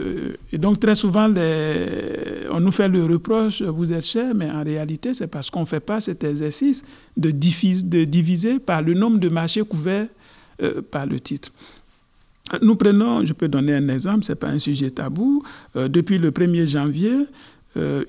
euh, 0.01 0.35
et 0.51 0.57
donc 0.57 0.79
très 0.79 0.95
souvent, 0.95 1.27
on 2.51 2.59
nous 2.59 2.71
fait 2.71 2.87
le 2.87 3.05
reproche, 3.05 3.61
vous 3.61 3.91
êtes 3.91 4.05
cher, 4.05 4.35
mais 4.35 4.49
en 4.49 4.63
réalité, 4.63 5.13
c'est 5.13 5.27
parce 5.27 5.49
qu'on 5.49 5.61
ne 5.61 5.65
fait 5.65 5.79
pas 5.79 5.99
cet 5.99 6.23
exercice 6.23 6.83
de, 7.15 7.31
diviser 7.31 8.59
par 8.59 8.81
le 8.81 8.93
nombre 8.93 9.17
de 9.17 9.29
marchés 9.29 9.63
couverts 9.63 10.07
euh, 10.61 10.81
par 10.81 11.05
le 11.05 11.19
titre. 11.19 11.51
Nous 12.61 12.75
prenons, 12.75 13.25
je 13.25 13.33
peux 13.33 13.47
donner 13.47 13.73
un 13.73 13.89
exemple, 13.89 14.23
ce 14.23 14.31
n'est 14.31 14.37
pas 14.37 14.47
un 14.47 14.59
sujet 14.59 14.89
tabou. 14.89 15.43
Euh, 15.75 15.87
depuis 15.87 16.17
le 16.17 16.31
1er 16.31 16.65
janvier, 16.65 17.25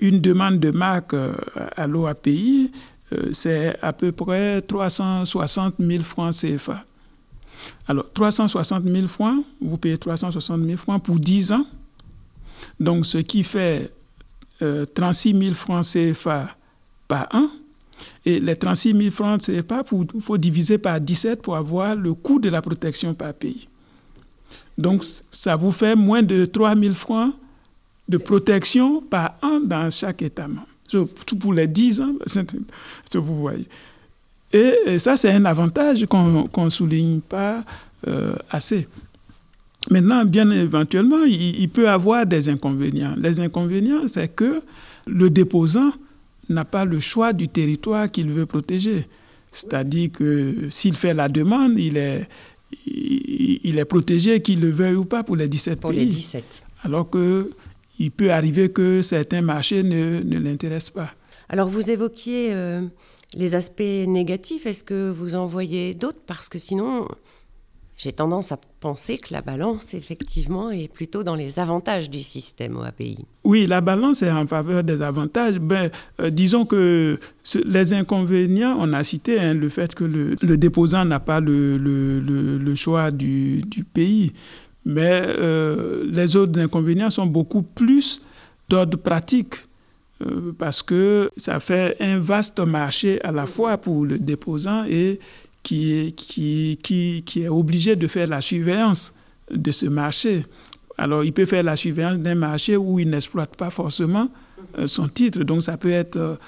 une 0.01 0.21
demande 0.21 0.61
de 0.61 0.71
marque 0.71 1.15
à 1.77 1.87
l'OAPI, 1.87 2.71
c'est 3.33 3.77
à 3.83 3.93
peu 3.93 4.13
près 4.13 4.63
360 4.63 5.75
000 5.79 6.03
francs 6.03 6.35
CFA. 6.35 6.85
Alors, 7.87 8.05
360 8.13 8.85
000 8.85 9.09
francs, 9.09 9.45
vous 9.61 9.79
payez 9.79 9.99
360 9.99 10.65
000 10.65 10.77
francs 10.77 11.03
pour 11.03 11.19
10 11.19 11.53
ans. 11.53 11.67
Donc, 12.79 13.07
ce 13.07 13.19
qui 13.19 13.43
fait 13.43 13.93
36 14.95 15.35
euh, 15.35 15.41
000 15.41 15.55
francs 15.55 15.85
CFA 15.85 16.57
par 17.07 17.29
an. 17.33 17.49
Et 18.25 18.41
les 18.41 18.57
36 18.57 18.93
000 18.93 19.11
francs 19.11 19.43
CFA, 19.43 19.85
il 20.15 20.21
faut 20.21 20.39
diviser 20.39 20.79
par 20.79 21.01
17 21.01 21.43
pour 21.43 21.57
avoir 21.57 21.97
le 21.97 22.15
coût 22.15 22.39
de 22.39 22.49
la 22.49 22.63
protection 22.63 23.15
par 23.15 23.35
pays. 23.35 23.69
Donc, 24.77 25.05
ça 25.33 25.57
vous 25.57 25.73
fait 25.73 25.97
moins 25.97 26.23
de 26.23 26.45
3 26.45 26.77
000 26.77 26.95
francs 26.95 27.33
de 28.09 28.17
protection 28.17 29.03
par 29.03 29.37
an 29.43 29.61
dans 29.61 29.91
chaque 29.91 30.23
État 30.23 30.49
membre. 30.49 30.67
Tout 31.27 31.37
pour 31.37 31.53
les 31.53 31.67
10 31.67 32.01
ans, 32.01 32.15
vous 33.15 33.37
voyez. 33.37 33.67
Et, 34.53 34.99
ça, 34.99 35.17
c'est 35.17 35.31
un 35.31 35.45
avantage 35.45 36.07
qu'on 36.07 36.49
ne 36.65 36.71
souligne 36.71 37.21
pas 37.21 37.63
euh, 38.07 38.35
assez. 38.51 38.89
Maintenant, 39.91 40.25
bien 40.25 40.51
éventuellement, 40.51 41.25
il, 41.25 41.61
il, 41.61 41.69
peut 41.69 41.89
avoir 41.89 42.25
des 42.25 42.49
inconvénients. 42.49 43.15
Les 43.19 43.41
inconvénients, 43.41 44.07
c'est 44.07 44.29
que 44.29 44.63
le 45.07 45.29
déposant 45.29 45.93
n'a 46.49 46.65
pas 46.65 46.85
le 46.85 47.01
choix 47.01 47.33
du 47.35 47.49
territoire 47.49 48.11
qu'il 48.11 48.31
veut 48.31 48.47
protéger. 48.47 49.07
C'est-à-dire 49.51 50.11
que 50.13 50.69
s'il 50.71 50.95
fait 50.95 51.15
la 51.15 51.29
demande, 51.29 51.79
il 51.79 51.97
est, 51.97 52.27
il 52.87 53.79
est 53.79 53.85
protégé, 53.85 54.41
qu'il 54.41 54.61
le 54.61 54.71
veuille 54.71 54.97
ou 54.97 55.05
pas, 55.05 55.23
pour 55.23 55.37
les 55.37 55.49
17 55.49 55.81
pour 55.81 55.91
pays. 55.91 56.01
les 56.01 56.07
17. 56.07 56.63
Alors 56.85 57.09
qu'il 57.99 58.13
peut 58.13 58.31
arriver 58.31 58.71
que 58.71 59.03
certains 59.03 59.43
marchés 59.43 59.83
ne, 59.83 60.21
ne 60.23 60.39
l'intéressent 60.39 60.91
pas. 60.93 61.11
Alors 61.49 61.69
vous 61.69 61.91
évoquiez 61.91 62.51
euh, 62.53 62.83
les 63.35 63.57
aspects 63.57 63.81
négatifs. 63.81 64.67
Est-ce 64.67 64.85
que 64.85 65.11
vous 65.11 65.35
en 65.35 65.47
voyez 65.47 65.95
d'autres? 65.95 66.21
Parce 66.25 66.49
que 66.49 66.61
sinon, 66.61 67.09
j'ai 67.97 68.13
tendance 68.13 68.53
à 68.53 68.59
penser 68.79 69.19
que 69.19 69.33
la 69.33 69.43
balance, 69.43 69.95
effectivement, 69.95 70.71
est 70.71 70.87
plutôt 70.87 71.25
dans 71.25 71.35
les 71.35 71.59
avantages 71.59 72.09
du 72.09 72.21
système 72.21 72.77
OAPI. 72.77 73.19
Oui, 73.43 73.67
la 73.67 73.81
balance 73.81 74.23
est 74.23 74.31
en 74.31 74.47
faveur 74.47 74.85
des 74.85 75.03
avantages. 75.03 75.59
Ben, 75.59 75.91
euh, 76.21 76.31
disons 76.31 76.65
que 76.65 77.19
ce, 77.43 77.59
les 77.67 77.95
inconvénients, 77.95 78.77
on 78.79 78.93
a 78.93 79.03
cité 79.03 79.41
hein, 79.41 79.55
le 79.55 79.69
fait 79.69 79.97
que 79.97 80.05
le, 80.05 80.37
le 80.41 80.57
déposant 80.57 81.05
n'a 81.05 81.19
pas 81.19 81.41
le, 81.41 81.77
le, 81.77 82.21
le, 82.59 82.75
choix 82.77 83.11
du, 83.11 83.63
du, 83.63 83.83
pays. 83.83 84.31
Mais 84.85 85.23
euh, 85.23 86.05
les 86.11 86.37
autres 86.37 86.59
inconvénients 86.61 87.11
sont 87.11 87.27
beaucoup 87.27 87.63
plus 87.63 88.21
d'ordre 88.69 88.97
pratique 88.99 89.55
euh, 90.25 90.53
parce 90.59 90.83
que 90.83 91.31
ça 91.37 91.61
fait 91.61 91.97
un 92.01 92.19
vaste 92.19 92.61
marché 92.61 93.23
à 93.23 93.33
la 93.33 93.47
fois 93.47 93.79
pour 93.79 94.05
le 94.05 94.19
déposant 94.19 94.85
et 94.89 95.19
qui 95.63 95.93
est, 95.93 96.13
qui, 96.13 96.79
qui, 96.83 97.23
qui 97.25 97.43
est 97.43 97.49
obligé 97.49 97.97
de 97.97 98.07
faire 98.07 98.29
la 98.29 98.41
surveillance 98.41 99.15
de 99.51 99.71
ce 99.71 99.87
marché. 99.87 100.45
Alors, 100.97 101.23
il 101.23 101.33
peut 101.33 101.47
faire 101.47 101.63
la 101.63 101.77
surveillance 101.77 102.19
d'un 102.19 102.35
marché 102.35 102.77
où 102.77 102.99
il 102.99 103.11
n'exploite 103.11 103.57
pas 103.57 103.71
forcément 103.71 104.29
euh, 104.79 104.87
son 104.87 105.09
titre. 105.09 105.45
Donc, 105.45 105.63
ça 105.63 105.77
peut 105.77 105.91
être 105.91 106.39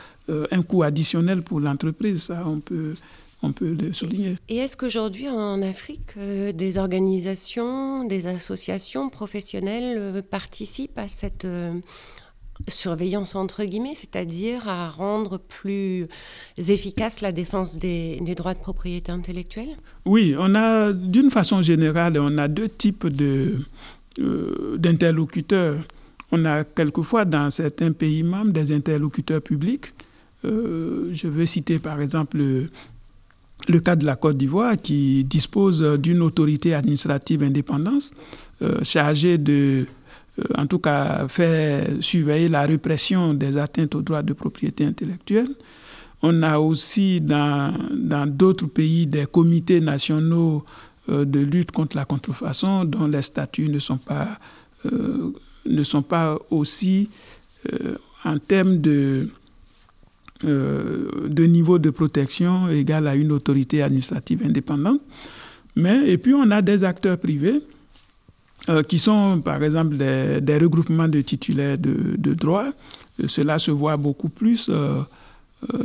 un 0.52 0.62
coût 0.62 0.84
additionnel 0.84 1.42
pour 1.42 1.58
l'entreprise. 1.58 2.22
Ça, 2.22 2.44
on 2.46 2.60
peut, 2.60 2.94
on 3.42 3.52
peut 3.52 3.72
le 3.72 3.92
souligner. 3.92 4.36
Et 4.48 4.56
est-ce 4.56 4.76
qu'aujourd'hui, 4.76 5.28
en 5.28 5.62
Afrique, 5.62 6.14
euh, 6.18 6.52
des 6.52 6.78
organisations, 6.78 8.04
des 8.04 8.26
associations 8.26 9.08
professionnelles 9.08 9.96
euh, 9.98 10.22
participent 10.22 10.98
à 10.98 11.08
cette 11.08 11.46
euh, 11.46 11.72
surveillance 12.68 13.34
entre 13.34 13.64
guillemets, 13.64 13.94
c'est-à-dire 13.94 14.68
à 14.68 14.90
rendre 14.90 15.38
plus 15.38 16.06
efficace 16.58 17.22
la 17.22 17.32
défense 17.32 17.78
des, 17.78 18.18
des, 18.20 18.34
droits 18.34 18.52
de 18.52 18.58
propriété 18.58 19.10
intellectuelle? 19.10 19.70
Oui, 20.04 20.34
on 20.38 20.54
a 20.54 20.92
d'une 20.92 21.30
façon 21.30 21.62
générale, 21.62 22.18
on 22.18 22.36
a 22.36 22.48
deux 22.48 22.68
types 22.68 23.06
de, 23.06 23.56
d'interlocuteurs. 24.76 25.78
On 26.32 26.44
a 26.44 26.64
quelquefois 26.64 27.24
dans 27.24 27.48
certains 27.48 27.92
pays 27.92 28.22
membres 28.22 28.52
des 28.52 28.72
interlocuteurs 28.72 29.40
publics. 29.40 29.86
Je 30.44 31.26
veux 31.26 31.46
citer 31.46 31.78
par 31.78 32.00
exemple 32.00 32.38
le, 33.68 33.80
cas 33.80 33.96
de 33.96 34.04
la 34.06 34.16
Côte 34.16 34.36
d'Ivoire 34.36 34.76
qui 34.76 35.24
dispose 35.24 35.82
d'une 35.98 36.22
autorité 36.22 36.74
administrative 36.74 37.42
indépendante 37.42 38.12
euh, 38.62 38.82
chargée 38.82 39.38
de 39.38 39.86
en 40.56 40.66
tout 40.66 40.78
cas 40.78 41.26
faire 41.28 41.86
surveiller 42.00 42.48
la 42.48 42.62
répression 42.62 43.34
des 43.34 43.56
atteintes 43.56 43.94
aux 43.94 44.02
droits 44.02 44.22
de 44.22 44.32
propriété 44.32 44.84
intellectuelle. 44.86 45.48
On 46.22 46.42
a 46.42 46.58
aussi 46.58 47.20
dans, 47.20 47.74
d'autres 48.26 48.66
pays 48.66 49.06
des 49.06 49.26
comités 49.26 49.80
nationaux 49.80 50.64
euh, 51.08 51.24
de 51.24 51.40
lutte 51.40 51.72
contre 51.72 51.96
la 51.96 52.04
contrefaçon 52.04 52.84
dont 52.84 53.06
les 53.06 53.22
statuts 53.22 53.70
ne 53.70 53.78
sont 53.78 53.96
pas, 53.96 54.38
euh, 54.86 55.32
ne 55.64 55.82
sont 55.82 56.02
pas 56.02 56.38
aussi 56.50 57.08
euh, 57.72 57.96
en 58.24 58.38
termes 58.38 58.78
de, 58.78 59.28
de 60.42 61.44
niveau 61.46 61.78
de 61.78 61.90
protection 61.90 62.68
égal 62.68 63.06
à 63.06 63.14
une 63.14 63.32
autorité 63.32 63.82
administrative 63.82 64.42
indépendante. 64.44 65.00
Mais, 65.76 66.10
et 66.10 66.18
puis 66.18 66.34
on 66.34 66.50
a 66.50 66.62
des 66.62 66.84
acteurs 66.84 67.18
privés 67.18 67.62
euh, 68.68 68.82
qui 68.82 68.98
sont 68.98 69.40
par 69.40 69.62
exemple 69.62 69.96
des, 69.96 70.58
regroupements 70.58 71.08
de 71.08 71.22
titulaires 71.22 71.78
de, 71.78 72.16
de 72.18 72.34
droits. 72.34 72.72
Euh, 73.22 73.26
cela 73.26 73.58
se 73.58 73.70
voit 73.70 73.96
beaucoup 73.96 74.28
plus 74.28 74.68
euh, 74.68 75.00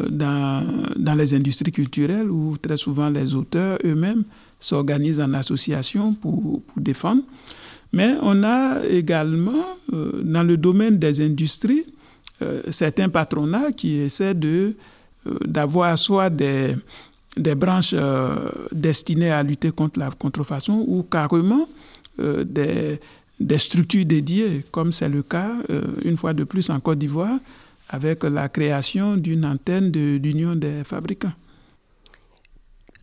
dans, 0.09 0.65
dans, 0.97 1.15
les 1.15 1.33
industries 1.33 1.71
culturelles 1.71 2.29
où 2.29 2.57
très 2.57 2.75
souvent 2.75 3.09
les 3.09 3.33
auteurs 3.33 3.77
eux-mêmes 3.85 4.23
s'organisent 4.59 5.21
en 5.21 5.33
association 5.33 6.13
pour, 6.13 6.61
défendre. 6.75 7.21
Mais 7.93 8.15
on 8.21 8.43
a 8.43 8.85
également 8.89 9.63
dans 9.91 10.43
le 10.43 10.57
domaine 10.57 10.97
des 10.99 11.21
industries 11.21 11.85
certains 12.69 13.09
patronats 13.09 13.71
qui 13.71 13.99
essaient 13.99 14.33
de, 14.33 14.75
d'avoir 15.45 15.97
soit 15.97 16.29
des, 16.29 16.75
des 17.37 17.55
branches 17.55 17.95
destinées 18.71 19.31
à 19.31 19.41
lutter 19.41 19.71
contre 19.71 19.99
la 19.99 20.09
contrefaçon 20.09 20.83
ou 20.87 21.03
carrément 21.03 21.67
euh, 22.19 22.45
des, 22.45 22.99
des, 23.41 23.57
structures 23.57 24.05
dédiées, 24.05 24.63
comme 24.71 24.93
c'est 24.93 25.09
le 25.09 25.21
cas, 25.21 25.51
euh, 25.69 25.81
une 26.05 26.15
fois 26.15 26.33
de 26.33 26.45
plus, 26.45 26.69
en 26.69 26.79
Côte 26.79 26.99
d'Ivoire, 26.99 27.39
avec 27.89 28.23
la 28.23 28.47
création 28.47 29.17
d'une 29.17 29.45
antenne 29.45 29.91
de 29.91 30.17
l'Union 30.23 30.55
des 30.55 30.85
fabricants. 30.85 31.33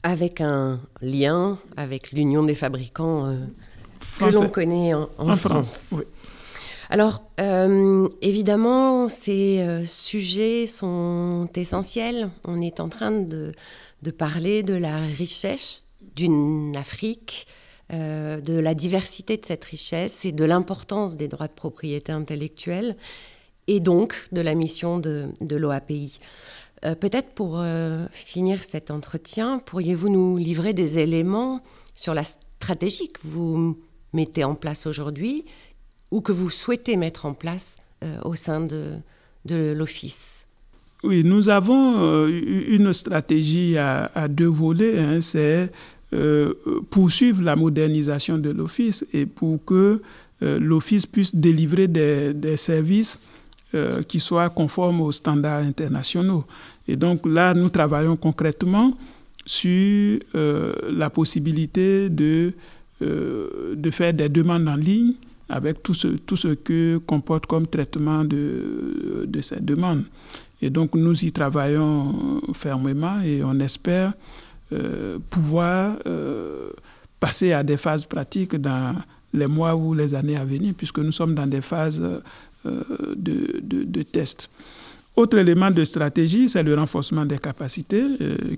Avec 0.02 0.40
un 0.40 0.80
lien 1.02 1.58
avec 1.76 2.10
l'Union 2.12 2.42
des 2.42 2.54
fabricants 2.54 3.26
euh, 3.26 3.36
que 4.18 4.32
l'on 4.32 4.48
connaît 4.48 4.94
en, 4.94 5.10
en, 5.18 5.28
en 5.28 5.36
France. 5.36 5.88
France 5.88 6.00
oui. 6.00 6.04
Alors, 6.92 7.22
euh, 7.40 8.06
évidemment, 8.20 9.08
ces 9.08 9.60
euh, 9.60 9.86
sujets 9.86 10.66
sont 10.66 11.48
essentiels. 11.54 12.28
On 12.44 12.60
est 12.60 12.80
en 12.80 12.90
train 12.90 13.10
de, 13.10 13.54
parler 14.18 14.62
de 14.62 14.74
la 14.74 14.98
richesse 14.98 15.84
d'une 16.16 16.76
Afrique 16.76 17.46
euh, 17.94 18.42
de 18.42 18.58
la 18.58 18.74
diversité 18.74 19.38
de 19.38 19.46
cette 19.46 19.64
richesse 19.64 20.26
et 20.26 20.32
de 20.32 20.44
l'importance 20.44 21.16
des 21.16 21.28
droits 21.28 21.48
de 21.48 21.54
propriété 21.54 22.12
intellectuelle 22.12 22.98
et 23.68 23.80
donc 23.80 24.28
de 24.30 24.42
la 24.42 24.54
mission 24.54 24.98
de, 24.98 25.28
de 25.40 25.56
l'OAPI. 25.56 26.18
Peut-être 26.82 27.30
pour 27.30 27.64
finir 28.10 28.64
cet 28.64 28.90
entretien, 28.90 29.60
pourriez-vous 29.60 30.08
nous 30.08 30.36
livrer 30.36 30.72
des 30.72 30.98
éléments 30.98 31.62
sur 31.94 32.12
la 32.12 32.24
stratégie 32.24 33.08
que 33.08 33.20
vous 33.22 33.78
mettez 34.12 34.42
en 34.42 34.56
place 34.56 34.86
aujourd'hui 34.86 35.44
ou 36.12 36.20
que 36.20 36.30
vous 36.30 36.50
souhaitez 36.50 36.96
mettre 36.96 37.26
en 37.26 37.32
place 37.32 37.78
euh, 38.04 38.18
au 38.24 38.36
sein 38.36 38.60
de, 38.60 38.92
de 39.46 39.72
l'Office 39.72 40.46
Oui, 41.02 41.24
nous 41.24 41.48
avons 41.48 42.00
euh, 42.00 42.28
une 42.68 42.92
stratégie 42.92 43.76
à, 43.78 44.28
deux 44.28 44.46
volets. 44.46 45.00
Hein, 45.00 45.20
C'est 45.20 45.72
euh, 46.12 46.54
poursuivre 46.90 47.42
la 47.42 47.56
modernisation 47.56 48.38
de 48.38 48.50
l'Office 48.50 49.04
et 49.12 49.26
pour 49.26 49.64
que 49.64 50.00
l'Office 50.40 51.06
puisse 51.06 51.36
délivrer 51.36 51.86
des, 51.86 52.34
des 52.34 52.56
services 52.56 53.20
qui 54.08 54.18
soient 54.18 54.50
conformes 54.50 55.00
aux 55.00 55.12
standards 55.12 55.62
internationaux. 55.62 56.44
Et 56.88 56.96
donc 56.96 57.24
là, 57.24 57.54
nous 57.54 57.68
travaillons 57.68 58.16
concrètement 58.16 58.98
sur 59.46 60.18
la 60.34 61.10
possibilité 61.10 62.10
de, 62.10 62.54
de 63.00 63.90
faire 63.92 64.12
des 64.12 64.28
demandes 64.28 64.66
en 64.66 64.74
ligne 64.74 65.14
avec 65.48 65.82
tout 65.82 65.94
ce, 65.94 66.08
tout 66.08 66.36
ce 66.36 66.48
que 66.48 66.98
comporte 66.98 67.46
comme 67.46 67.66
traitement 67.66 68.24
de, 68.24 69.24
de 69.26 69.40
ces 69.40 69.60
demandes. 69.60 70.04
Et 70.60 70.70
donc 70.70 70.94
nous 70.94 71.24
y 71.24 71.32
travaillons 71.32 72.40
fermement 72.54 73.20
et 73.20 73.42
on 73.42 73.58
espère 73.60 74.12
euh, 74.72 75.18
pouvoir 75.28 75.98
euh, 76.06 76.70
passer 77.20 77.52
à 77.52 77.62
des 77.62 77.76
phases 77.76 78.06
pratiques 78.06 78.56
dans 78.56 78.94
les 79.34 79.46
mois 79.46 79.74
ou 79.74 79.92
les 79.92 80.14
années 80.14 80.36
à 80.36 80.44
venir, 80.44 80.72
puisque 80.74 80.98
nous 80.98 81.12
sommes 81.12 81.34
dans 81.34 81.46
des 81.46 81.60
phases 81.60 82.00
euh, 82.00 82.82
de, 83.16 83.60
de, 83.62 83.84
de 83.84 84.02
tests. 84.02 84.48
Autre 85.14 85.36
élément 85.36 85.70
de 85.70 85.84
stratégie, 85.84 86.48
c'est 86.48 86.62
le 86.62 86.74
renforcement 86.74 87.26
des 87.26 87.38
capacités 87.38 88.02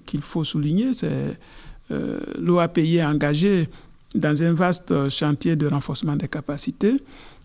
qu'il 0.07 0.23
faut 0.23 0.45
souligner. 0.45 0.95
C'est 0.95 1.37
l'OAPI 2.39 2.99
est 2.99 3.05
engagé 3.05 3.69
dans 4.15 4.43
un 4.43 4.53
vaste 4.53 5.09
chantier 5.09 5.57
de 5.57 5.67
renforcement 5.67 6.17
des 6.17 6.29
capacités, 6.29 6.97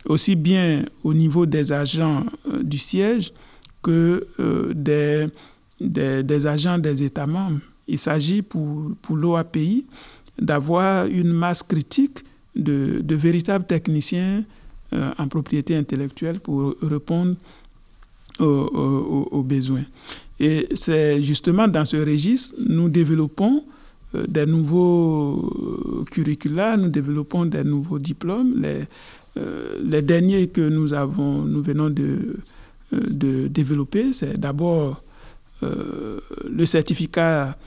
aussi 0.05 0.35
bien 0.35 0.85
au 1.03 1.13
niveau 1.13 1.45
des 1.45 1.71
agents 1.71 2.25
du 2.61 2.77
siège 2.77 3.33
que 3.81 4.27
des, 4.73 5.27
des, 5.79 6.23
des 6.23 6.47
agents 6.47 6.77
des 6.77 7.03
États 7.03 7.27
membres. 7.27 7.59
Il 7.87 7.97
s'agit 7.97 8.41
pour, 8.41 8.91
pour 9.01 9.17
l'OAPI 9.17 9.85
d'avoir 10.39 11.07
une 11.07 11.33
masse 11.33 11.63
critique 11.63 12.23
de, 12.55 13.15
véritables 13.15 13.65
techniciens 13.65 14.43
en 14.91 15.27
propriété 15.27 15.75
intellectuelle 15.75 16.39
pour 16.39 16.75
répondre 16.81 17.35
aux, 18.39 19.43
besoins. 19.43 19.85
Et 20.39 20.67
c'est 20.73 21.21
justement 21.21 21.67
dans 21.67 21.85
ce 21.85 21.97
registre, 21.97 22.55
nous 22.67 22.89
développons 22.89 23.65
des 24.13 24.45
nouveaux 24.45 26.05
curricula, 26.11 26.77
nous 26.77 26.89
développons 26.89 27.45
des 27.45 27.63
nouveaux 27.63 27.99
diplômes. 27.99 28.61
Les, 28.61 28.85
les 29.83 30.01
derniers 30.01 30.47
que 30.47 30.61
nous 30.61 30.93
avons, 30.93 31.43
nous 31.43 31.61
venons 31.61 31.89
de, 31.89 33.47
développer, 33.47 34.13
c'est 34.13 34.39
d'abord 34.39 35.01
euh, 35.63 36.19
le 36.49 36.65
certificat 36.65 37.57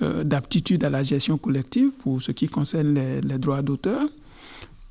euh, 0.00 0.24
d'aptitude 0.24 0.84
à 0.84 0.90
la 0.90 1.02
gestion 1.02 1.36
collective 1.36 1.90
pour 2.02 2.22
ce 2.22 2.32
qui 2.32 2.48
concerne 2.48 2.94
les, 2.94 3.38
droits 3.38 3.62
d'auteur. 3.62 4.08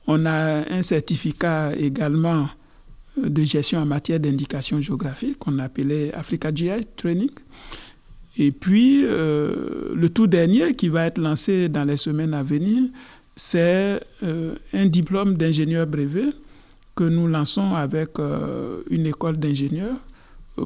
On 0.08 0.26
a 0.26 0.72
un 0.72 0.82
certificat 0.84 1.74
également 1.76 2.48
euh, 3.18 3.30
de 3.30 3.44
gestion 3.44 3.80
en 3.80 3.86
matière 3.86 4.20
d'indication 4.20 4.80
géographique 4.80 5.40
qu'on 5.40 5.58
appelait 5.60 6.14
Africa 6.14 6.54
GI 6.54 6.86
Training. 6.96 7.32
Et 8.38 8.52
puis, 8.52 9.04
le 9.04 10.08
tout 10.08 10.28
dernier 10.28 10.74
qui 10.74 10.88
va 10.90 11.08
être 11.08 11.18
lancé 11.18 11.68
dans 11.68 11.84
les 11.84 11.98
semaines 11.98 12.34
à 12.34 12.44
venir, 12.44 12.84
c'est 13.36 14.00
un 14.22 14.86
diplôme 14.86 15.36
d'ingénieur 15.36 15.86
brevet 15.86 16.30
que 16.96 17.04
nous 17.04 17.28
lançons 17.28 17.76
avec 17.76 18.12
une 18.90 19.06
école 19.06 19.38
d'ingénieurs 19.38 19.98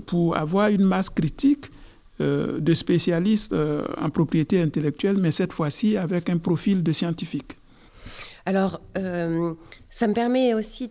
pour 0.06 0.38
avoir 0.38 0.70
une 0.70 0.84
masse 0.84 1.10
critique 1.10 1.72
euh, 2.22 2.62
de 2.62 2.74
spécialistes 2.74 3.52
euh, 3.52 3.84
en 3.98 4.10
propriété 4.10 4.62
intellectuelle, 4.62 5.18
mais 5.18 5.34
cette 5.34 5.52
fois-ci 5.52 5.98
avec 5.98 6.30
un 6.30 6.38
profil 6.38 6.82
de 6.82 6.94
scientifique. 6.94 7.58
Alors, 8.46 8.80
euh, 8.98 9.54
ça 9.90 10.08
me 10.08 10.14
permet 10.14 10.54
aussi 10.54 10.90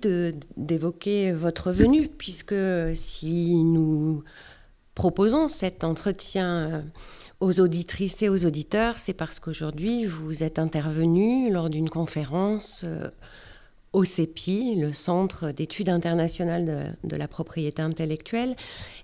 d'évoquer 0.58 1.32
votre 1.32 1.72
venue, 1.72 2.08
puisque 2.08 2.54
si 2.92 3.54
nous 3.54 4.22
proposons 4.94 5.48
cet 5.48 5.85
entretien 5.85 6.85
aux 7.40 7.61
auditrices 7.61 8.22
et 8.22 8.28
aux 8.28 8.46
auditeurs, 8.46 8.98
c'est 8.98 9.12
parce 9.12 9.40
qu'aujourd'hui, 9.40 10.07
vous 10.07 10.42
êtes 10.42 10.59
intervenu 10.59 11.50
lors 11.52 11.68
d'une 11.68 11.90
conférence 11.90 12.85
au 13.94 14.02
CEPI, 14.02 14.74
le 14.74 14.92
Centre 14.92 15.52
d'études 15.52 15.88
internationales 15.88 16.96
de, 17.04 17.16
la 17.16 17.28
propriété 17.28 17.80
intellectuelle. 17.80 18.57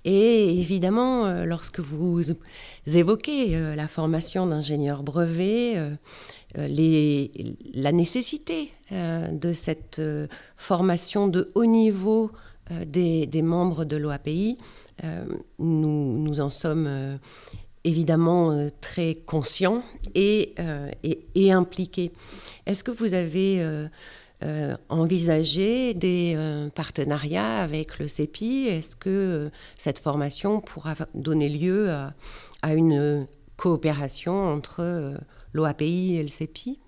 Et 0.04 0.58
évidemment, 0.58 1.26
euh, 1.26 1.44
lorsque 1.44 1.78
vous 1.78 2.20
évoquez 2.86 3.54
euh, 3.54 3.76
la 3.76 3.86
formation 3.86 4.46
d'ingénieur 4.46 5.04
brevet, 5.04 5.74
euh, 5.76 5.94
les, 6.56 7.30
la 7.72 7.92
nécessité 7.92 8.72
de 8.90 9.52
cette 9.52 10.02
formation 10.56 11.28
de 11.28 11.48
haut 11.54 11.64
niveau 11.64 12.32
des, 12.86 13.42
membres 13.42 13.84
de 13.84 13.96
l'OAPI, 13.96 14.56
nous, 15.58 16.18
nous, 16.18 16.40
en 16.40 16.50
sommes 16.50 17.18
évidemment 17.84 18.68
très 18.80 19.14
conscients 19.14 19.82
et, 20.14 20.54
impliqués. 21.36 22.12
Est-ce 22.66 22.84
que 22.84 22.90
vous 22.90 23.14
avez 23.14 23.88
euh, 24.42 24.74
envisager 24.88 25.92
des 25.92 26.32
euh, 26.34 26.70
partenariats 26.70 27.58
avec 27.58 27.98
le 27.98 28.08
CEPI 28.08 28.68
Est-ce 28.68 28.96
que 28.96 29.10
euh, 29.10 29.50
cette 29.76 29.98
formation 29.98 30.62
pourra 30.62 30.94
donner 31.14 31.50
lieu 31.50 31.90
à, 31.90 32.72
une 32.72 33.26
coopération 33.58 34.46
entre 34.46 35.12
l'OAPI 35.52 36.16
et 36.16 36.22
le 36.22 36.30
CEPI 36.30 36.78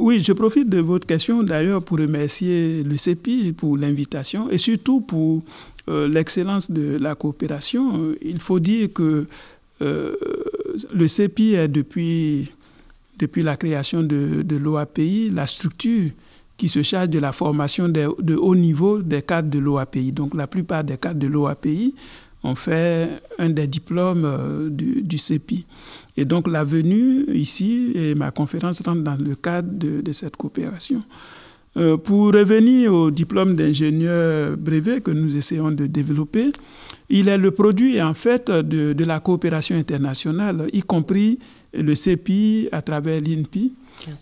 oui, 0.00 0.20
je 0.20 0.32
profite 0.32 0.68
de 0.68 0.80
votre 0.80 1.06
question 1.06 1.42
d'ailleurs 1.42 1.82
pour 1.82 1.98
remercier 1.98 2.82
le 2.82 2.96
CEPI 2.96 3.52
pour 3.52 3.76
l'invitation 3.76 4.50
et 4.50 4.58
surtout 4.58 5.00
pour 5.00 5.42
l'excellence 5.86 6.70
de 6.70 6.96
la 6.98 7.14
coopération. 7.14 8.12
Il 8.20 8.40
faut 8.40 8.58
dire 8.58 8.88
que 8.92 9.26
le 9.80 11.06
CEPI 11.08 11.54
est 11.54 11.68
depuis, 11.68 12.50
la 13.36 13.56
création 13.56 14.02
de, 14.02 14.42
de 14.42 14.56
l'OAPI 14.56 15.30
la 15.32 15.46
structure 15.46 16.10
qui 16.56 16.68
se 16.68 16.82
charge 16.82 17.10
de 17.10 17.18
la 17.18 17.32
formation 17.32 17.88
de, 17.88 18.34
haut 18.34 18.56
niveau 18.56 19.00
des 19.00 19.22
cadres 19.22 19.50
de 19.50 19.58
l'OAPI. 19.58 20.12
Donc 20.12 20.34
la 20.34 20.46
plupart 20.46 20.84
des 20.84 20.96
cadres 20.96 21.20
de 21.20 21.26
l'OAPI 21.26 21.94
ont 22.42 22.54
fait 22.54 23.20
un 23.38 23.50
des 23.50 23.66
diplômes 23.66 24.24
euh, 24.24 24.68
du, 24.70 25.18
CEPI. 25.18 25.66
Et 26.16 26.24
donc 26.24 26.48
la 26.48 26.64
venue 26.64 27.24
ici 27.32 27.92
et 27.94 28.14
ma 28.14 28.30
conférence 28.30 28.80
rentrent 28.84 29.02
dans 29.02 29.16
le 29.16 29.34
cadre 29.34 29.68
de, 29.72 30.12
cette 30.12 30.36
coopération. 30.36 31.02
Euh, 31.76 31.98
pour 31.98 32.32
revenir 32.32 32.94
au 32.94 33.10
diplôme 33.10 33.54
d'ingénieur 33.54 34.56
brevet 34.56 35.02
que 35.02 35.10
nous 35.10 35.36
essayons 35.36 35.70
de 35.70 35.86
développer, 35.86 36.52
il 37.10 37.28
est 37.28 37.36
le 37.36 37.50
produit 37.50 38.00
en 38.00 38.14
fait 38.14 38.50
de, 38.50 38.94
de 38.94 39.04
la 39.04 39.20
coopération 39.20 39.76
internationale, 39.76 40.68
y 40.72 40.80
compris 40.80 41.38
le 41.74 41.94
CEPI 41.94 42.68
à 42.72 42.80
travers 42.80 43.20
l'INPI 43.20 43.74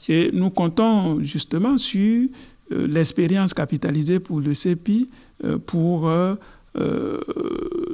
et 0.08 0.30
nous 0.32 0.50
comptons 0.50 1.22
justement 1.22 1.76
sur 1.78 2.28
euh, 2.72 2.86
l'expérience 2.86 3.54
capitalisée 3.54 4.20
pour 4.20 4.40
le 4.40 4.54
CEPI 4.54 5.08
euh, 5.44 5.58
pour 5.58 6.08
euh, 6.08 6.34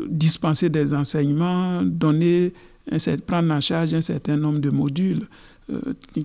dispenser 0.09 0.71
des 0.71 0.95
enseignements, 0.95 1.83
donner 1.83 2.53
prendre 3.27 3.53
en 3.53 3.61
charge 3.61 3.95
un 3.95 4.01
certain 4.01 4.37
nombre 4.37 4.59
de 4.59 4.71
modules 4.71 5.27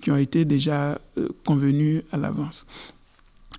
qui 0.01 0.09
ont 0.09 0.17
été 0.17 0.43
déjà 0.45 0.97
convenus 1.45 2.01
à 2.11 2.17
l'avance. 2.17 2.65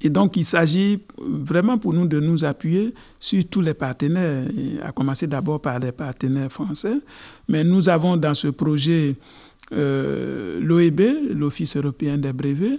Et 0.03 0.11
donc, 0.11 0.37
il 0.37 0.45
s'agit 0.45 1.01
vraiment 1.19 1.79
pour 1.79 1.95
nous 1.95 2.07
de 2.07 2.21
nous 2.21 2.45
appuyer 2.45 2.93
sur 3.19 3.43
tous 3.49 3.61
les 3.61 3.75
partenaires, 3.75 4.47
à 4.83 4.93
commencer 4.93 5.27
d'abord 5.27 5.61
par 5.61 5.79
les 5.79 5.93
partenaires 5.93 6.53
français. 6.53 6.97
Mais 7.49 7.65
nous 7.65 7.89
avons 7.89 8.17
dans 8.17 8.35
ce 8.35 8.49
projet 8.49 9.17
euh, 9.73 10.61
l'OEB, 10.61 11.01
l'Office 11.35 11.77
européen 11.77 12.19
des 12.19 12.33
brevets, 12.33 12.79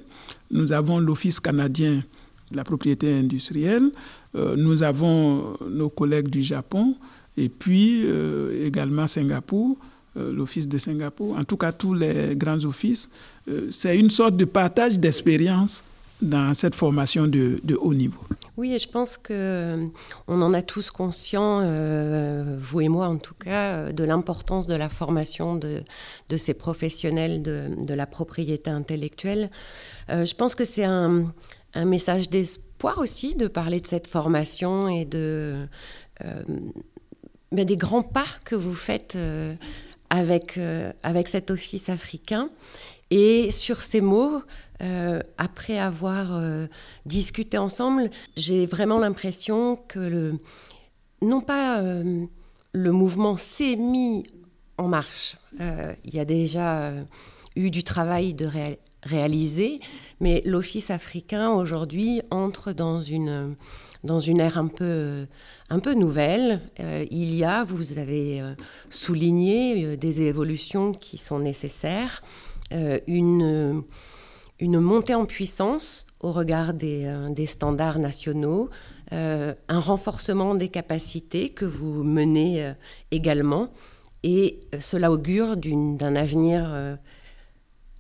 nous 0.52 0.72
avons 0.72 1.00
l'Office 1.00 1.40
canadien 1.40 2.04
de 2.52 2.56
la 2.56 2.64
propriété 2.64 3.14
industrielle, 3.14 3.90
euh, 4.36 4.56
nous 4.56 4.84
avons 4.84 5.58
nos 5.70 5.90
collègues 5.90 6.30
du 6.30 6.42
Japon 6.44 6.96
et 7.36 7.50
puis 7.50 8.04
euh, 8.06 8.66
également 8.66 9.06
Singapour, 9.06 9.78
l'Office 10.18 10.68
de 10.68 10.78
Singapour, 10.78 11.38
en 11.38 11.44
tout 11.44 11.58
cas 11.58 11.72
tous 11.72 11.94
les 11.94 12.36
grands 12.36 12.64
offices. 12.66 13.10
C'est 13.70 13.98
une 13.98 14.10
sorte 14.10 14.36
de 14.36 14.46
partage 14.46 15.00
d'expérience 15.00 15.84
dans 16.22 16.54
cette 16.54 16.76
formation 16.76 17.28
de, 17.28 17.60
haut 17.80 17.94
niveau. 17.94 18.22
Oui, 18.58 18.74
et 18.74 18.80
je 18.80 18.90
pense 18.90 19.18
que 19.18 19.34
euh, 19.34 19.86
on 20.28 20.42
en 20.42 20.54
a 20.54 20.64
tous 20.64 20.90
conscience, 20.90 21.64
euh, 21.66 22.58
vous 22.60 22.82
et 22.82 22.90
moi 22.90 23.08
en 23.08 23.18
tout 23.18 23.36
cas, 23.36 23.74
euh, 23.74 23.92
de 23.92 24.04
l'importance 24.04 24.66
de 24.66 24.74
la 24.74 24.90
formation 24.90 25.56
de, 25.56 25.84
ces 26.36 26.56
professionnels 26.56 27.44
de, 27.44 27.94
la 27.94 28.08
propriété 28.08 28.72
intellectuelle. 28.72 29.50
je 30.10 30.34
pense 30.34 30.56
que 30.56 30.64
c'est 30.64 30.86
un, 30.86 31.34
message 31.76 32.30
d'espoir 32.30 32.98
aussi 32.98 33.36
de 33.36 33.48
parler 33.48 33.80
de 33.80 33.86
cette 33.86 34.08
formation 34.08 34.88
et 34.88 35.06
de 35.06 35.68
mais 37.52 37.66
des 37.66 37.78
grands 37.78 38.02
pas 38.02 38.26
que 38.44 38.56
vous 38.56 38.74
faites 38.74 39.16
avec, 40.10 40.60
avec 41.04 41.28
cet 41.28 41.52
office 41.52 41.90
africain. 41.90 42.50
Et 43.10 43.52
sur 43.52 43.82
ces 43.84 44.02
mots, 44.02 44.42
euh, 44.82 45.22
après 45.40 45.80
avoir 45.80 46.36
euh, 46.36 46.68
discuté 47.06 47.58
ensemble, 47.58 48.12
j'ai 48.36 48.68
vraiment 48.68 49.00
l'impression 49.00 49.76
que 49.76 50.34
non 51.24 51.42
pas 51.42 51.82
euh, 51.82 52.26
le 52.74 52.92
mouvement 52.92 53.38
s'est 53.38 53.76
mis 53.76 54.24
en 54.78 54.88
marche. 54.88 55.38
Il 55.60 56.14
y 56.14 56.20
a 56.20 56.26
déjà 56.26 56.94
eu 57.56 57.72
du 57.72 57.84
travail 57.84 58.36
de 58.36 58.48
réaliser, 59.02 59.80
mais 60.20 60.44
l'Office 60.46 60.92
africain 60.92 61.50
aujourd'hui 61.50 62.22
entre 62.30 62.74
dans 62.74 63.02
une, 63.02 63.56
dans 64.08 64.20
une 64.20 64.42
ère 64.42 64.58
un 64.58 64.68
peu, 64.68 65.28
un 65.70 65.80
peu 65.80 65.94
nouvelle. 65.94 66.62
il 67.12 67.36
y 67.36 67.44
a, 67.44 67.64
vous 67.64 68.00
avez 68.00 68.42
souligné, 68.90 69.98
des 69.98 70.22
évolutions 70.24 70.92
qui 70.92 71.18
sont 71.18 71.40
nécessaires. 71.40 72.22
une 72.72 73.84
une 74.60 74.80
montée 74.80 75.14
en 75.14 75.26
puissance 75.26 76.06
au 76.20 76.32
regard 76.32 76.74
des, 76.74 77.06
euh, 77.06 77.46
standards 77.46 78.00
nationaux, 78.00 78.70
euh, 79.14 79.54
un 79.68 79.80
renforcement 79.80 80.56
des 80.56 80.70
capacités 80.70 81.50
que 81.50 81.66
vous 81.66 82.04
menez 82.04 82.66
euh, 82.66 82.74
également, 83.12 83.72
et 84.24 84.60
cela 84.80 85.12
augure 85.12 85.58
d'un 85.58 86.16
avenir 86.16 86.98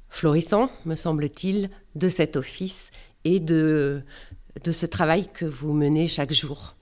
florissant, 0.10 0.70
me 0.84 0.96
semble-t-il, 0.96 1.70
de 1.96 2.10
cet 2.10 2.36
office 2.36 2.90
et 3.24 3.40
de, 3.40 4.02
de 4.64 4.72
ce 4.72 4.86
travail 4.86 5.28
que 5.34 5.46
vous 5.46 5.74
menez 5.74 6.08
chaque 6.08 6.32
jour. 6.32 6.76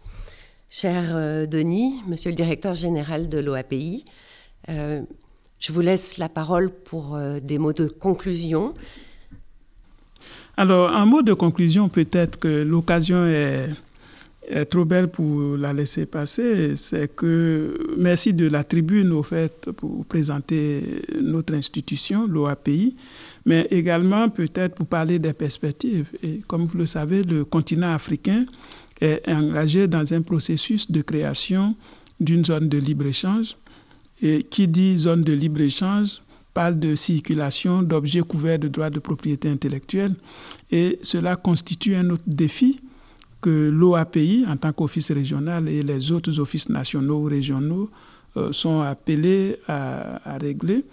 Cher 0.69 1.47
Denis, 1.47 2.01
monsieur 2.07 2.31
le 2.31 2.35
directeur 2.35 2.75
général 2.75 3.29
de 3.29 3.37
l'OAPI, 3.39 4.03
je 4.67 5.71
vous 5.71 5.81
laisse 5.81 6.17
la 6.17 6.27
parole 6.27 6.69
pour 6.69 7.17
des 7.41 7.57
mots 7.57 7.73
de 7.73 7.87
conclusion 7.87 8.73
Alors, 10.57 10.89
un 10.89 11.05
mot 11.05 11.21
de 11.21 11.33
conclusion, 11.33 11.87
peut-être 11.89 12.39
que 12.39 12.63
l'occasion 12.63 13.25
est, 13.25 13.69
trop 14.69 14.85
belle 14.85 15.09
pour 15.09 15.57
la 15.57 15.73
laisser 15.73 16.05
passer. 16.05 16.75
C'est 16.75 17.15
que 17.15 17.95
merci 17.97 18.33
de 18.33 18.47
la 18.47 18.63
tribune, 18.63 19.11
au 19.11 19.23
fait, 19.23 19.71
pour 19.71 20.05
présenter 20.05 21.01
notre 21.21 21.53
institution, 21.53 22.27
l'OAPI, 22.27 22.95
mais 23.45 23.67
également 23.71 24.29
peut-être 24.29 24.75
pour 24.75 24.87
parler 24.87 25.19
des 25.19 25.33
perspectives. 25.33 26.07
Et 26.23 26.41
comme 26.47 26.65
vous 26.65 26.77
le 26.77 26.85
savez, 26.85 27.23
le 27.23 27.45
continent 27.45 27.93
africain 27.93 28.45
est 29.01 29.21
engagé 29.27 29.87
dans 29.87 30.13
un 30.13 30.21
processus 30.21 30.89
de 30.89 31.01
création 31.01 31.75
d'une 32.19 32.45
zone 32.45 32.69
de 32.69 32.77
libre-échange. 32.77 33.57
Et 34.21 34.43
qui 34.43 34.67
dit 34.67 34.97
zone 34.97 35.23
de 35.23 35.33
libre-échange 35.33 36.21
parle 36.53 36.79
de 36.79 36.95
circulation 36.95 37.83
d'objets 37.83 38.21
couverts 38.21 38.59
de 38.59 38.69
droits 38.69 38.89
de 38.89 38.99
propriété 38.99 39.49
intellectuelle. 39.49 40.15
Et 40.71 40.99
cela 41.01 41.35
constitue 41.35 41.95
un 41.95 42.09
autre 42.11 42.23
défi 42.25 42.79
que 43.45 43.69
l'OAPI, 43.69 44.43
en 44.47 44.57
tant 44.57 44.73
qu'office 44.73 45.11
régional, 45.11 45.69
et 45.69 45.83
les 45.83 46.11
autres 46.11 46.39
offices 46.39 46.67
nationaux 46.67 47.19
ou 47.19 47.25
régionaux 47.25 47.91
euh, 48.37 48.51
sont 48.51 48.81
appelés 48.81 49.57
à, 49.67 50.39
régler. 50.41 50.83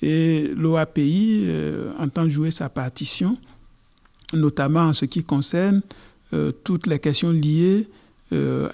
Et 0.00 0.50
l'OAPI 0.56 1.42
euh, 1.44 1.92
entend 1.98 2.26
jouer 2.26 2.50
sa 2.50 2.70
partition, 2.70 3.36
notamment 4.32 4.84
en 4.84 4.94
ce 4.94 5.04
qui 5.04 5.22
concerne 5.22 5.82
euh, 6.32 6.50
toutes 6.64 6.86
les 6.86 6.98
questions 6.98 7.30
liées 7.30 7.86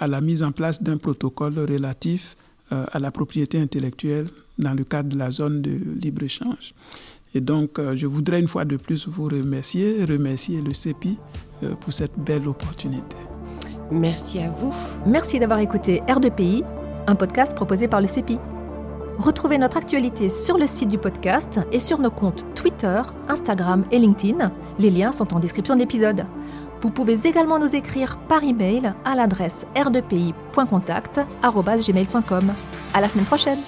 à 0.00 0.08
la 0.08 0.20
mise 0.20 0.42
en 0.42 0.50
place 0.50 0.82
d'un 0.82 0.96
protocole 0.96 1.56
relatif 1.60 2.36
à 2.70 2.98
la 2.98 3.12
propriété 3.12 3.60
intellectuelle 3.60 4.26
dans 4.58 4.74
le 4.74 4.82
cadre 4.82 5.10
de 5.10 5.16
la 5.16 5.30
zone 5.30 5.62
de 5.62 5.78
libre-échange. 6.02 6.74
Et 7.36 7.40
donc, 7.40 7.78
je 7.94 8.08
voudrais 8.08 8.40
une 8.40 8.48
fois 8.48 8.64
de 8.64 8.76
plus 8.76 9.06
vous 9.06 9.26
remercier, 9.28 10.04
remercier 10.04 10.60
le 10.60 10.74
CEPI 10.74 11.18
pour 11.80 11.92
cette 11.92 12.18
belle 12.18 12.48
opportunité. 12.48 13.16
Merci 13.90 14.38
à 14.40 14.48
vous. 14.48 14.74
Merci 15.06 15.38
d'avoir 15.38 15.60
écouté 15.60 16.02
R2PI, 16.08 16.64
un 17.06 17.14
podcast 17.14 17.54
proposé 17.54 17.86
par 17.88 18.00
le 18.00 18.06
CEPI. 18.06 18.38
Retrouvez 19.18 19.58
notre 19.58 19.76
actualité 19.76 20.28
sur 20.28 20.58
le 20.58 20.66
site 20.66 20.88
du 20.88 20.98
podcast 20.98 21.60
et 21.70 21.78
sur 21.78 22.00
nos 22.00 22.10
comptes 22.10 22.44
Twitter, 22.54 23.00
Instagram 23.28 23.84
et 23.92 23.98
LinkedIn. 23.98 24.50
Les 24.78 24.90
liens 24.90 25.12
sont 25.12 25.34
en 25.34 25.38
description 25.38 25.74
de 25.74 25.80
l'épisode. 25.80 26.24
Vous 26.80 26.90
pouvez 26.90 27.26
également 27.26 27.58
nous 27.58 27.76
écrire 27.76 28.18
par 28.28 28.42
email 28.42 28.94
à 29.04 29.14
l'adresse 29.14 29.66
r2pi.contact@gmail.com. 29.76 32.52
À 32.92 33.00
la 33.00 33.08
semaine 33.08 33.26
prochaine. 33.26 33.58